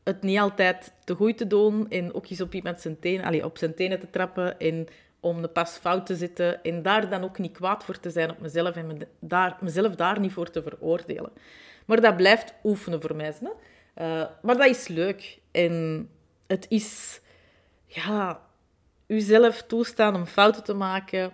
het 0.05 0.23
niet 0.23 0.39
altijd 0.39 0.93
te 1.05 1.15
goed 1.15 1.39
te 1.39 1.47
doen. 1.47 1.91
En 1.91 2.15
ook 2.15 2.29
eens 2.29 2.41
op 2.41 2.55
iemand 2.55 2.81
zijn 2.81 2.99
tenen, 2.99 3.25
allez, 3.25 3.43
op 3.43 3.59
zijn 3.59 3.75
tenen 3.75 4.01
te 4.01 4.11
trappen. 4.11 4.59
En 4.59 4.87
om 5.27 5.43
de 5.43 5.49
pas 5.49 5.77
fout 5.77 6.07
te 6.07 6.17
zitten 6.17 6.63
en 6.63 6.83
daar 6.83 7.09
dan 7.09 7.25
ook 7.25 7.39
niet 7.39 7.53
kwaad 7.53 7.85
voor 7.85 8.01
te 8.01 8.11
zijn 8.11 8.31
op 8.31 8.41
mezelf 8.41 8.77
en 8.77 8.87
me 8.87 9.07
daar, 9.21 9.57
mezelf 9.61 9.95
daar 9.95 10.21
niet 10.21 10.33
voor 10.33 10.51
te 10.51 10.63
veroordelen. 10.63 11.31
Maar 11.85 12.01
dat 12.01 12.17
blijft 12.17 12.55
oefenen 12.65 13.01
voor 13.01 13.17
mij. 13.17 13.35
Uh, 13.41 14.25
maar 14.43 14.57
dat 14.57 14.67
is 14.67 14.89
leuk. 14.89 15.39
En 15.51 16.09
het 16.47 16.67
is, 16.69 17.21
ja, 17.87 18.41
uzelf 19.07 19.63
toestaan 19.63 20.15
om 20.15 20.27
fouten 20.27 20.65
te 20.65 20.75
maken. 20.75 21.33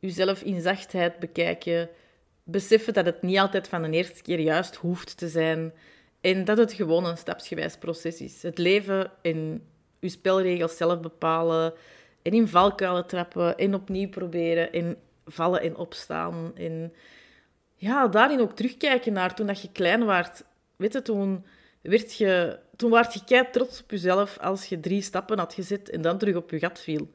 Uzelf 0.00 0.42
in 0.42 0.60
zachtheid 0.60 1.18
bekijken. 1.18 1.88
Beseffen 2.44 2.94
dat 2.94 3.06
het 3.06 3.22
niet 3.22 3.38
altijd 3.38 3.68
van 3.68 3.82
de 3.82 3.90
eerste 3.90 4.22
keer 4.22 4.40
juist 4.40 4.76
hoeft 4.76 5.16
te 5.16 5.28
zijn. 5.28 5.72
En 6.20 6.44
dat 6.44 6.58
het 6.58 6.72
gewoon 6.72 7.04
een 7.04 7.16
stapsgewijs 7.16 7.76
proces 7.76 8.20
is. 8.20 8.42
Het 8.42 8.58
leven 8.58 9.10
in 9.22 9.66
uw 10.00 10.08
spelregels 10.08 10.76
zelf 10.76 11.00
bepalen. 11.00 11.72
In 12.32 12.48
valkuilen 12.48 13.06
trappen. 13.06 13.56
En 13.56 13.74
opnieuw 13.74 14.08
proberen. 14.08 14.72
En 14.72 14.96
vallen 15.26 15.60
en 15.60 15.76
opstaan. 15.76 16.52
En 16.54 16.92
ja, 17.74 18.08
daarin 18.08 18.40
ook 18.40 18.56
terugkijken 18.56 19.12
naar 19.12 19.34
toen 19.34 19.46
dat 19.46 19.62
je 19.62 19.72
klein 19.72 20.04
was. 20.04 20.42
Weet 20.76 20.92
je, 20.92 21.02
toen, 21.02 21.44
werd 21.82 22.14
je, 22.14 22.58
toen 22.76 22.90
werd 22.90 23.14
je 23.14 23.24
kei 23.24 23.50
trots 23.50 23.82
op 23.82 23.90
jezelf 23.90 24.38
als 24.38 24.66
je 24.66 24.80
drie 24.80 25.02
stappen 25.02 25.38
had 25.38 25.54
gezet 25.54 25.90
en 25.90 26.02
dan 26.02 26.18
terug 26.18 26.36
op 26.36 26.50
je 26.50 26.58
gat 26.58 26.80
viel. 26.80 27.10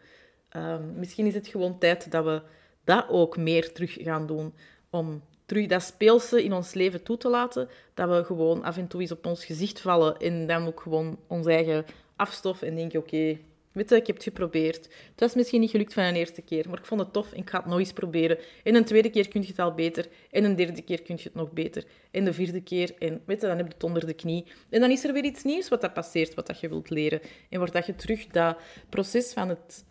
Ehm, 0.49 0.99
misschien 0.99 1.25
is 1.25 1.33
het 1.33 1.47
gewoon 1.47 1.77
tijd 1.77 2.11
dat 2.11 2.23
we 2.23 2.41
dat 2.83 3.05
ook 3.09 3.37
meer 3.37 3.73
terug 3.73 3.93
gaan 3.93 4.27
doen. 4.27 4.53
Om 4.89 5.23
terug 5.45 5.67
dat 5.67 5.83
speelse 5.83 6.43
in 6.43 6.53
ons 6.53 6.73
leven 6.73 7.03
toe 7.03 7.17
te 7.17 7.29
laten. 7.29 7.69
Dat 7.93 8.09
we 8.09 8.23
gewoon 8.23 8.63
af 8.63 8.77
en 8.77 8.87
toe 8.87 9.01
eens 9.01 9.11
op 9.11 9.25
ons 9.25 9.45
gezicht 9.45 9.79
vallen 9.79 10.17
en 10.17 10.47
dan 10.47 10.67
ook 10.67 10.81
gewoon 10.81 11.19
ons 11.27 11.45
eigen 11.45 11.85
afstof 12.15 12.61
en 12.61 12.75
denken, 12.75 12.99
oké, 12.99 13.37
Weet 13.71 13.89
je, 13.89 13.95
ik 13.95 14.07
heb 14.07 14.15
het 14.15 14.25
geprobeerd. 14.25 14.83
Het 15.09 15.19
was 15.19 15.35
misschien 15.35 15.59
niet 15.59 15.69
gelukt 15.69 15.93
van 15.93 16.03
een 16.03 16.15
eerste 16.15 16.41
keer, 16.41 16.69
maar 16.69 16.79
ik 16.79 16.85
vond 16.85 17.01
het 17.01 17.13
tof 17.13 17.31
en 17.31 17.39
ik 17.39 17.49
ga 17.49 17.57
het 17.57 17.65
nog 17.65 17.79
eens 17.79 17.93
proberen. 17.93 18.37
En 18.63 18.75
een 18.75 18.85
tweede 18.85 19.09
keer 19.09 19.27
kun 19.27 19.41
je 19.41 19.47
het 19.47 19.59
al 19.59 19.73
beter. 19.73 20.07
En 20.31 20.43
een 20.43 20.55
derde 20.55 20.81
keer 20.81 21.01
kun 21.01 21.15
je 21.15 21.23
het 21.23 21.35
nog 21.35 21.51
beter. 21.51 21.83
En 22.11 22.23
de 22.23 22.33
vierde 22.33 22.61
keer, 22.61 22.93
en 22.99 23.21
weet 23.25 23.41
je, 23.41 23.47
dan 23.47 23.57
heb 23.57 23.67
je 23.67 23.73
het 23.73 23.83
onder 23.83 24.05
de 24.05 24.13
knie. 24.13 24.45
En 24.69 24.79
dan 24.79 24.91
is 24.91 25.03
er 25.03 25.13
weer 25.13 25.23
iets 25.23 25.43
nieuws 25.43 25.69
wat 25.69 25.81
dat 25.81 25.93
passeert, 25.93 26.33
wat 26.33 26.47
dat 26.47 26.59
je 26.59 26.69
wilt 26.69 26.89
leren. 26.89 27.21
En 27.49 27.57
wordt 27.57 27.73
dat 27.73 27.85
je 27.85 27.95
terug 27.95 28.27
dat 28.27 28.57
proces 28.89 29.33
van 29.33 29.49
het... 29.49 29.85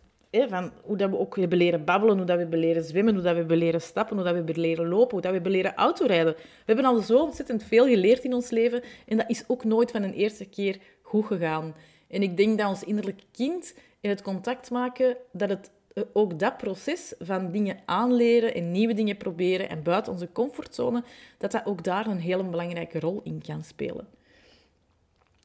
van 0.48 0.72
hoe 0.82 0.96
dat 0.96 1.10
we 1.10 1.18
ook 1.18 1.36
hebben 1.36 1.58
leren 1.58 1.84
babbelen, 1.84 2.16
hoe 2.16 2.26
dat 2.26 2.36
we 2.36 2.42
hebben 2.42 2.60
leren 2.60 2.84
zwemmen, 2.84 3.14
hoe 3.14 3.22
dat 3.22 3.32
we 3.32 3.38
hebben 3.38 3.56
leren 3.56 3.80
stappen, 3.80 4.16
hoe 4.16 4.24
dat 4.24 4.32
we 4.32 4.38
hebben 4.38 4.60
leren 4.60 4.88
lopen, 4.88 5.10
hoe 5.10 5.20
dat 5.20 5.30
we 5.30 5.36
hebben 5.36 5.52
leren 5.52 5.74
autorijden. 5.74 6.34
We 6.34 6.72
hebben 6.72 6.84
al 6.84 7.00
zo 7.00 7.18
ontzettend 7.18 7.62
veel 7.62 7.86
geleerd 7.86 8.24
in 8.24 8.34
ons 8.34 8.50
leven 8.50 8.82
en 9.06 9.16
dat 9.16 9.30
is 9.30 9.44
ook 9.46 9.64
nooit 9.64 9.90
van 9.90 10.02
een 10.02 10.14
eerste 10.14 10.44
keer 10.44 10.78
goed 11.02 11.26
gegaan. 11.26 11.74
En 12.10 12.22
ik 12.22 12.36
denk 12.36 12.58
dat 12.58 12.68
ons 12.68 12.84
innerlijke 12.84 13.24
kind 13.32 13.74
in 14.00 14.10
het 14.10 14.22
contact 14.22 14.70
maken, 14.70 15.16
dat 15.32 15.48
het 15.48 15.70
eh, 15.94 16.02
ook 16.12 16.38
dat 16.38 16.56
proces 16.56 17.14
van 17.18 17.50
dingen 17.50 17.78
aanleren 17.84 18.54
en 18.54 18.70
nieuwe 18.70 18.94
dingen 18.94 19.16
proberen 19.16 19.68
en 19.68 19.82
buiten 19.82 20.12
onze 20.12 20.32
comfortzone, 20.32 21.04
dat 21.38 21.50
dat 21.50 21.66
ook 21.66 21.84
daar 21.84 22.06
een 22.06 22.20
hele 22.20 22.44
belangrijke 22.44 23.00
rol 23.00 23.20
in 23.24 23.42
kan 23.46 23.64
spelen. 23.64 24.08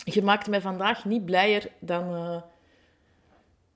Je 0.04 0.22
maakt 0.22 0.50
mij 0.50 0.62
vandaag 0.62 1.06
niet 1.06 1.26
blijer 1.26 1.72
dan 1.80 2.14
uh, 2.14 2.42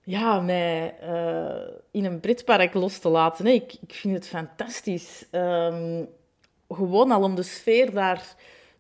ja, 0.04 0.40
mij 0.40 0.96
uh, 1.04 1.76
in 1.92 2.06
een 2.06 2.20
pretpark 2.20 2.74
los 2.74 3.00
te 3.00 3.10
laten. 3.10 3.46
Ik, 3.46 3.74
ik 3.82 3.94
vind 3.94 4.14
het 4.14 4.28
fantastisch. 4.28 5.26
Um, 5.32 6.08
gewoon 6.70 7.12
al 7.12 7.24
om 7.24 7.36
de 7.36 7.44
sfeer 7.44 7.92
daar 7.94 8.36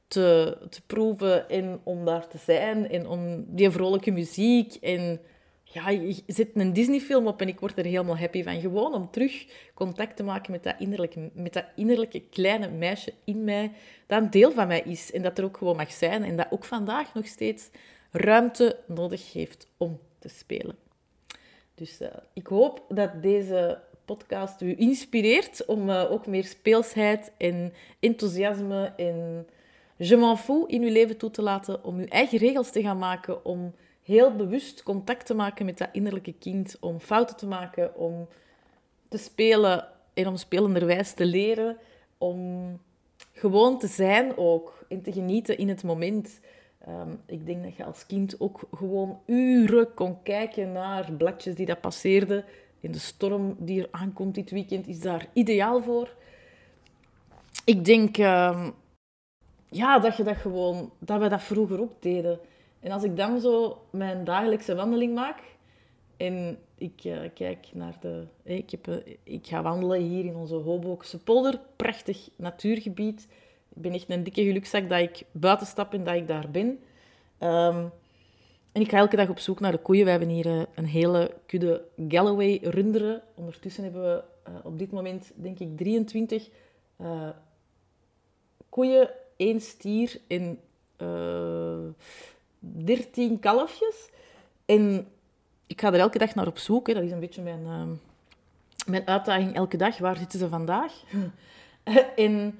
te, 0.09 0.57
te 0.69 0.81
proeven 0.85 1.49
en 1.49 1.79
om 1.83 2.05
daar 2.05 2.27
te 2.27 2.37
zijn 2.37 2.89
en 2.89 3.07
om 3.07 3.45
die 3.47 3.69
vrolijke 3.69 4.11
muziek 4.11 4.75
en 4.75 5.19
ja, 5.63 5.89
je 5.89 6.23
zet 6.27 6.49
een 6.53 6.73
Disney-film 6.73 7.27
op 7.27 7.41
en 7.41 7.47
ik 7.47 7.59
word 7.59 7.77
er 7.77 7.85
helemaal 7.85 8.17
happy 8.17 8.43
van. 8.43 8.61
Gewoon 8.61 8.93
om 8.93 9.11
terug 9.11 9.45
contact 9.73 10.15
te 10.15 10.23
maken 10.23 10.51
met 10.51 10.63
dat 10.63 10.75
innerlijke, 10.79 11.29
met 11.33 11.53
dat 11.53 11.65
innerlijke 11.75 12.21
kleine 12.29 12.69
meisje 12.69 13.13
in 13.23 13.43
mij, 13.43 13.71
dat 14.05 14.21
een 14.21 14.29
deel 14.29 14.51
van 14.51 14.67
mij 14.67 14.81
is 14.81 15.11
en 15.11 15.21
dat 15.21 15.37
er 15.37 15.43
ook 15.43 15.57
gewoon 15.57 15.75
mag 15.75 15.91
zijn 15.91 16.23
en 16.23 16.35
dat 16.35 16.47
ook 16.49 16.63
vandaag 16.63 17.13
nog 17.13 17.27
steeds 17.27 17.69
ruimte 18.11 18.77
nodig 18.87 19.33
heeft 19.33 19.67
om 19.77 19.99
te 20.19 20.29
spelen. 20.29 20.75
Dus 21.75 22.01
uh, 22.01 22.07
ik 22.33 22.47
hoop 22.47 22.85
dat 22.87 23.21
deze 23.21 23.81
podcast 24.05 24.61
u 24.61 24.75
inspireert 24.77 25.65
om 25.65 25.89
uh, 25.89 26.11
ook 26.11 26.27
meer 26.27 26.45
speelsheid 26.45 27.31
en 27.37 27.73
enthousiasme 27.99 28.93
en 28.97 29.47
je 30.07 30.17
m'en 30.17 30.37
fous 30.37 30.67
in 30.67 30.81
uw 30.81 30.91
leven 30.91 31.17
toe 31.17 31.31
te 31.31 31.41
laten, 31.41 31.83
om 31.83 31.97
uw 31.97 32.05
eigen 32.05 32.37
regels 32.37 32.71
te 32.71 32.81
gaan 32.81 32.97
maken, 32.97 33.45
om 33.45 33.73
heel 34.03 34.35
bewust 34.35 34.83
contact 34.83 35.25
te 35.25 35.33
maken 35.33 35.65
met 35.65 35.77
dat 35.77 35.89
innerlijke 35.91 36.33
kind, 36.33 36.77
om 36.79 36.99
fouten 36.99 37.35
te 37.35 37.47
maken, 37.47 37.95
om 37.95 38.27
te 39.07 39.17
spelen 39.17 39.87
en 40.13 40.27
om 40.27 40.35
spelenderwijs 40.35 41.13
te 41.13 41.25
leren, 41.25 41.77
om 42.17 42.79
gewoon 43.33 43.79
te 43.79 43.87
zijn 43.87 44.37
ook 44.37 44.85
en 44.87 45.01
te 45.01 45.11
genieten 45.11 45.57
in 45.57 45.69
het 45.69 45.83
moment. 45.83 46.39
Ehm, 46.85 47.09
ik 47.25 47.45
denk 47.45 47.63
dat 47.63 47.75
je 47.75 47.83
als 47.85 48.05
kind 48.05 48.39
ook 48.39 48.61
gewoon 48.71 49.19
uren 49.25 49.93
kon 49.93 50.23
kijken 50.23 50.71
naar 50.71 51.11
bladjes 51.11 51.55
die 51.55 51.65
dat 51.65 51.81
passeerden. 51.81 52.45
In 52.79 52.91
de 52.91 52.99
storm 52.99 53.55
die 53.59 53.81
er 53.81 53.87
aankomt 53.91 54.35
dit 54.35 54.51
weekend 54.51 54.87
is 54.87 54.99
daar 54.99 55.27
ideaal 55.33 55.83
voor. 55.83 56.15
Ik 57.65 57.85
denk 57.85 58.17
ehm, 58.17 58.69
ja, 59.69 59.99
dat 59.99 60.17
je 60.17 60.23
dat 60.23 60.37
gewoon, 60.37 60.91
dat 60.99 61.21
we 61.21 61.27
dat 61.27 61.41
vroeger 61.41 61.81
ook 61.81 62.01
deden. 62.01 62.39
En 62.79 62.91
als 62.91 63.03
ik 63.03 63.17
dan 63.17 63.39
zo 63.39 63.81
mijn 63.89 64.23
dagelijkse 64.23 64.75
wandeling 64.75 65.13
maak 65.13 65.41
en 66.17 66.57
ik 66.75 67.03
uh, 67.03 67.19
kijk 67.33 67.67
naar 67.73 67.97
de... 67.99 68.23
Ik, 68.43 68.69
heb, 68.69 68.87
uh, 68.87 68.95
ik 69.23 69.47
ga 69.47 69.61
wandelen 69.61 70.01
hier 70.01 70.25
in 70.25 70.35
onze 70.35 70.55
Hobokense 70.55 71.19
polder. 71.19 71.59
Prachtig 71.75 72.29
natuurgebied. 72.35 73.27
Ik 73.75 73.81
ben 73.81 73.93
echt 73.93 74.09
een 74.09 74.23
dikke 74.23 74.43
gelukzak 74.43 74.89
dat 74.89 74.99
ik 74.99 75.23
buiten 75.31 75.67
stap 75.67 75.93
en 75.93 76.03
dat 76.03 76.15
ik 76.15 76.27
daar 76.27 76.49
ben. 76.51 76.67
Um, 77.39 77.91
en 78.71 78.81
ik 78.81 78.89
ga 78.89 78.97
elke 78.97 79.15
dag 79.15 79.29
op 79.29 79.39
zoek 79.39 79.59
naar 79.59 79.71
de 79.71 79.77
koeien. 79.77 80.05
We 80.05 80.09
hebben 80.09 80.29
hier 80.29 80.67
een 80.75 80.85
hele 80.85 81.31
kudde 81.45 81.85
Galloway 82.07 82.59
runderen. 82.63 83.21
Ondertussen 83.35 83.83
hebben 83.83 84.01
we 84.01 84.23
op 84.63 84.79
dit 84.79 84.91
moment, 84.91 85.31
denk 85.35 85.59
ik, 85.59 85.77
23 85.77 86.49
koeien, 88.69 89.09
één 89.39 89.61
stier 89.61 90.19
en 90.27 90.59
13 92.59 93.39
kalfjes. 93.39 94.09
En 94.65 95.07
ik 95.67 95.81
ga 95.81 95.93
er 95.93 95.99
elke 95.99 96.17
dag 96.17 96.35
naar 96.35 96.47
op 96.47 96.57
zoek. 96.57 96.93
Dat 96.93 97.03
is 97.03 97.11
een 97.11 97.19
beetje 97.19 97.41
mijn, 97.41 97.61
uh, 97.61 97.81
mijn 98.85 99.07
uitdaging 99.07 99.55
elke 99.55 99.77
dag. 99.77 99.97
Waar 99.97 100.17
zitten 100.17 100.39
ze 100.39 100.49
vandaag? 100.49 100.93
en 102.15 102.59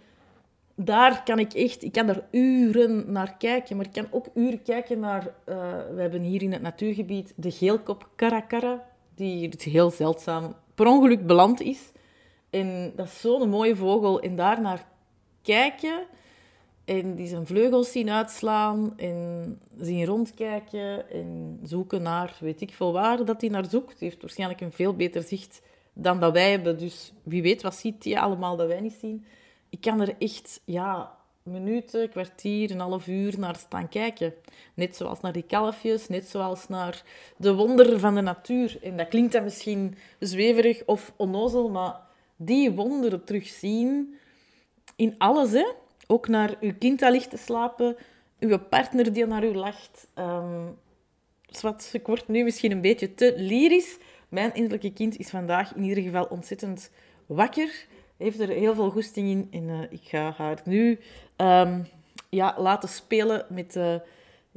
daar 0.76 1.24
kan 1.24 1.40
ik 1.40 1.54
echt... 1.54 1.84
Ik 1.84 1.92
kan 1.92 2.06
daar 2.06 2.28
uren 2.32 3.12
naar 3.12 3.38
kijken. 3.38 3.78
Maar 3.78 3.86
ik 3.86 3.92
kan 3.92 4.08
ook 4.12 4.26
uren 4.34 4.62
kijken 4.62 5.00
naar... 5.00 5.24
Uh, 5.24 5.56
we 5.94 6.02
hebben 6.02 6.22
hier 6.22 6.42
in 6.42 6.52
het 6.52 6.62
natuurgebied 6.62 7.34
de 7.36 7.52
geelkop 7.52 8.10
caracara. 8.16 8.88
Die 9.16 9.50
heel 9.58 9.92
zeldzaam 9.92 10.56
per 10.76 10.86
ongeluk 10.86 11.28
beland 11.28 11.62
is. 11.62 11.92
En 12.50 12.94
dat 12.96 13.06
is 13.06 13.20
zo'n 13.20 13.50
mooie 13.50 13.76
vogel. 13.76 14.22
En 14.22 14.36
daar 14.36 14.62
naar 14.62 14.88
kijken 15.42 16.02
en 16.90 17.16
die 17.16 17.28
zijn 17.28 17.46
vleugels 17.46 17.92
zien 17.92 18.10
uitslaan 18.10 18.94
en 18.98 19.60
zien 19.80 20.06
rondkijken 20.06 21.12
en 21.12 21.60
zoeken 21.64 22.02
naar 22.02 22.38
weet 22.40 22.62
ik 22.62 22.74
veel 22.74 22.94
waar 22.94 23.26
dat 23.26 23.42
hij 23.42 23.50
naar 23.50 23.70
zoekt. 23.70 24.00
Hij 24.00 24.08
heeft 24.08 24.22
waarschijnlijk 24.22 24.62
een 24.62 24.72
veel 24.72 24.96
beter 24.96 25.24
zicht 25.24 25.62
dan 25.94 26.20
dat 26.20 26.34
wij 26.34 26.52
hebben. 26.52 26.78
Dus 26.78 27.14
wie 27.24 27.42
weet 27.42 27.62
wat 27.62 27.76
ziet 27.76 28.04
hij 28.04 28.20
allemaal 28.20 28.56
dat 28.56 28.68
wij 28.68 28.80
niet 28.80 28.98
zien. 29.00 29.26
Ik 29.70 29.82
kan 29.82 30.02
er 30.02 30.16
echt 30.20 30.62
ja, 30.66 31.18
minuten, 31.44 32.10
kwartier, 32.10 32.72
een 32.72 32.80
half 32.80 33.08
uur 33.08 33.40
naar 33.40 33.56
staan 33.56 33.90
kijken. 33.90 34.34
Net 34.74 34.96
zoals 34.96 35.20
naar 35.22 35.34
die 35.34 35.46
kalfjes, 35.48 36.08
net 36.08 36.28
zoals 36.28 36.68
naar 36.68 37.04
de 37.38 37.54
wonderen 37.54 38.00
van 38.00 38.16
de 38.16 38.22
natuur. 38.22 38.78
En 38.82 38.98
dat 38.98 39.08
klinkt 39.08 39.32
dan 39.32 39.44
misschien 39.44 39.96
zweverig 40.20 40.86
of 40.86 41.14
onnozel, 41.16 41.70
maar 41.70 42.00
die 42.36 42.72
wonderen 42.72 43.24
terugzien 43.24 44.16
in 44.96 45.16
alles, 45.18 45.52
hè 45.52 45.66
ook 46.12 46.28
naar 46.28 46.56
uw 46.60 46.74
kind 46.80 47.00
dat 47.00 47.12
ligt 47.12 47.30
te 47.30 47.38
slapen, 47.38 47.96
uw 48.40 48.60
partner 48.60 49.14
die 49.14 49.26
naar 49.26 49.44
u 49.44 49.54
lacht. 49.54 50.08
Um, 50.16 50.78
wat, 51.62 51.90
ik 51.94 52.08
word 52.08 52.28
nu 52.28 52.44
misschien 52.44 52.72
een 52.72 52.82
beetje 52.82 53.14
te 53.14 53.34
lyrisch. 53.38 53.98
Mijn 54.30 54.54
innerlijke 54.54 54.94
kind 54.94 55.18
is 55.18 55.30
vandaag 55.30 55.76
in 55.76 55.84
ieder 55.84 56.04
geval 56.04 56.26
ontzettend 56.26 56.92
wakker. 57.26 57.86
Heeft 58.18 58.40
er 58.40 58.50
heel 58.50 58.76
veel 58.76 58.90
goesting 58.90 59.30
in. 59.30 59.48
En 59.52 59.64
uh, 59.64 59.82
ik 59.90 60.02
ga 60.04 60.34
haar 60.38 60.62
nu 60.66 61.00
um, 61.38 61.88
ja, 62.30 62.56
laten 62.58 62.90
spelen 62.90 63.46
met, 63.50 63.76
uh, 63.76 63.96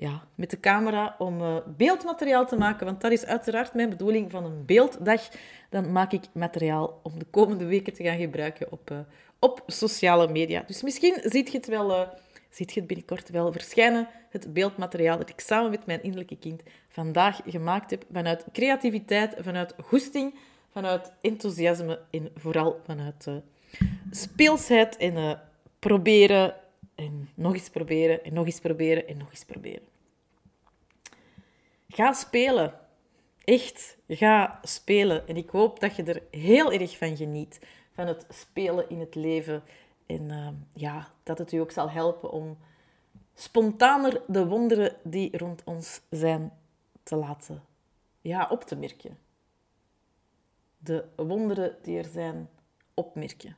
ja, 0.02 0.22
met 0.34 0.50
de 0.50 0.60
camera 0.60 1.14
om 1.18 1.40
uh, 1.40 1.56
beeldmateriaal 1.76 2.46
te 2.46 2.56
maken. 2.56 2.86
Want 2.86 3.00
dat 3.00 3.12
is 3.12 3.24
uiteraard 3.24 3.74
mijn 3.74 3.88
bedoeling 3.88 4.30
van 4.30 4.44
een 4.44 4.64
beelddag. 4.64 5.28
Dan 5.70 5.92
maak 5.92 6.12
ik 6.12 6.24
materiaal 6.32 7.00
om 7.02 7.18
de 7.18 7.24
komende 7.30 7.64
weken 7.64 7.92
te 7.92 8.02
gaan 8.02 8.18
gebruiken 8.18 8.72
op, 8.72 8.94
op 9.38 9.62
sociale 9.66 10.28
media. 10.28 10.64
Dus 10.66 10.82
misschien 10.82 11.20
ziet 11.24 11.50
je 11.50 11.56
het 11.56 11.66
wel, 11.66 11.90
uh, 11.90 12.08
ziet 12.50 12.72
je 12.72 12.78
het 12.78 12.88
binnenkort 12.88 13.30
wel 13.30 13.52
verschijnen, 13.52 14.08
het 14.30 14.52
beeldmateriaal 14.52 15.18
dat 15.18 15.28
ik 15.28 15.40
samen 15.40 15.70
met 15.70 15.86
mijn 15.86 16.02
innerlijke 16.02 16.38
kind 16.38 16.62
vandaag 16.88 17.40
gemaakt 17.46 17.90
heb, 17.90 18.04
vanuit 18.12 18.44
creativiteit, 18.52 19.34
vanuit 19.38 19.74
goesting, 19.82 20.34
vanuit 20.72 21.12
enthousiasme 21.20 22.00
en 22.10 22.30
vooral 22.36 22.80
vanuit 22.84 23.28
speelsheid 24.10 24.96
en 24.96 25.40
proberen 25.78 26.54
en 26.94 27.28
nog 27.34 27.54
eens 27.54 27.70
proberen 27.70 28.24
en 28.24 28.34
nog 28.34 28.46
eens 28.46 28.60
proberen 28.60 29.08
en 29.08 29.16
nog 29.16 29.30
eens 29.30 29.44
proberen. 29.44 29.91
Ga 31.94 32.12
spelen. 32.12 32.74
Echt, 33.44 33.96
ga 34.08 34.58
spelen. 34.62 35.28
En 35.28 35.36
ik 35.36 35.50
hoop 35.50 35.80
dat 35.80 35.96
je 35.96 36.02
er 36.02 36.22
heel 36.30 36.72
erg 36.72 36.98
van 36.98 37.16
geniet. 37.16 37.60
Van 37.94 38.06
het 38.06 38.26
spelen 38.28 38.90
in 38.90 39.00
het 39.00 39.14
leven. 39.14 39.62
En 40.06 40.28
uh, 40.28 40.48
ja, 40.72 41.08
dat 41.22 41.38
het 41.38 41.52
u 41.52 41.58
ook 41.58 41.70
zal 41.70 41.90
helpen 41.90 42.30
om 42.30 42.58
spontaner 43.34 44.22
de 44.26 44.46
wonderen 44.46 44.96
die 45.02 45.38
rond 45.38 45.62
ons 45.64 46.00
zijn 46.10 46.52
te 47.02 47.16
laten 47.16 47.62
ja, 48.20 48.48
op 48.50 48.64
te 48.64 48.76
merken. 48.76 49.18
De 50.78 51.04
wonderen 51.16 51.76
die 51.82 51.98
er 51.98 52.08
zijn, 52.12 52.48
opmerken. 52.94 53.56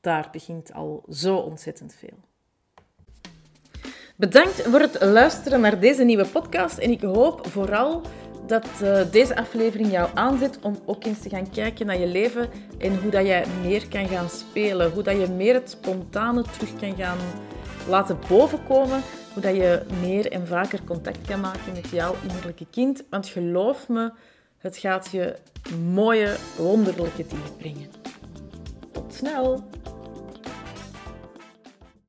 Daar 0.00 0.28
begint 0.32 0.72
al 0.72 1.04
zo 1.08 1.36
ontzettend 1.36 1.94
veel. 1.94 2.18
Bedankt 4.20 4.62
voor 4.62 4.80
het 4.80 5.02
luisteren 5.02 5.60
naar 5.60 5.80
deze 5.80 6.04
nieuwe 6.04 6.26
podcast. 6.26 6.78
En 6.78 6.90
ik 6.90 7.00
hoop 7.00 7.46
vooral 7.46 8.02
dat 8.46 8.66
uh, 8.82 9.00
deze 9.10 9.36
aflevering 9.36 9.90
jou 9.90 10.08
aanzet 10.14 10.58
om 10.62 10.78
ook 10.84 11.04
eens 11.04 11.18
te 11.20 11.28
gaan 11.28 11.50
kijken 11.50 11.86
naar 11.86 11.98
je 11.98 12.06
leven 12.06 12.48
en 12.78 13.00
hoe 13.02 13.10
dat 13.10 13.26
jij 13.26 13.44
meer 13.62 13.88
kan 13.88 14.08
gaan 14.08 14.28
spelen. 14.28 14.92
Hoe 14.92 15.02
dat 15.02 15.20
je 15.20 15.26
meer 15.26 15.54
het 15.54 15.70
spontane 15.70 16.42
terug 16.42 16.76
kan 16.76 16.96
gaan 16.96 17.18
laten 17.88 18.18
bovenkomen. 18.28 19.02
Hoe 19.32 19.42
dat 19.42 19.56
je 19.56 19.82
meer 20.00 20.32
en 20.32 20.46
vaker 20.46 20.80
contact 20.84 21.26
kan 21.26 21.40
maken 21.40 21.72
met 21.74 21.88
jouw 21.88 22.14
innerlijke 22.28 22.66
kind. 22.70 23.04
Want 23.10 23.26
geloof 23.26 23.88
me, 23.88 24.12
het 24.58 24.76
gaat 24.76 25.08
je 25.10 25.36
mooie, 25.92 26.36
wonderlijke 26.56 27.26
dingen 27.26 27.56
brengen. 27.58 27.90
Tot 28.92 29.14
snel! 29.14 29.64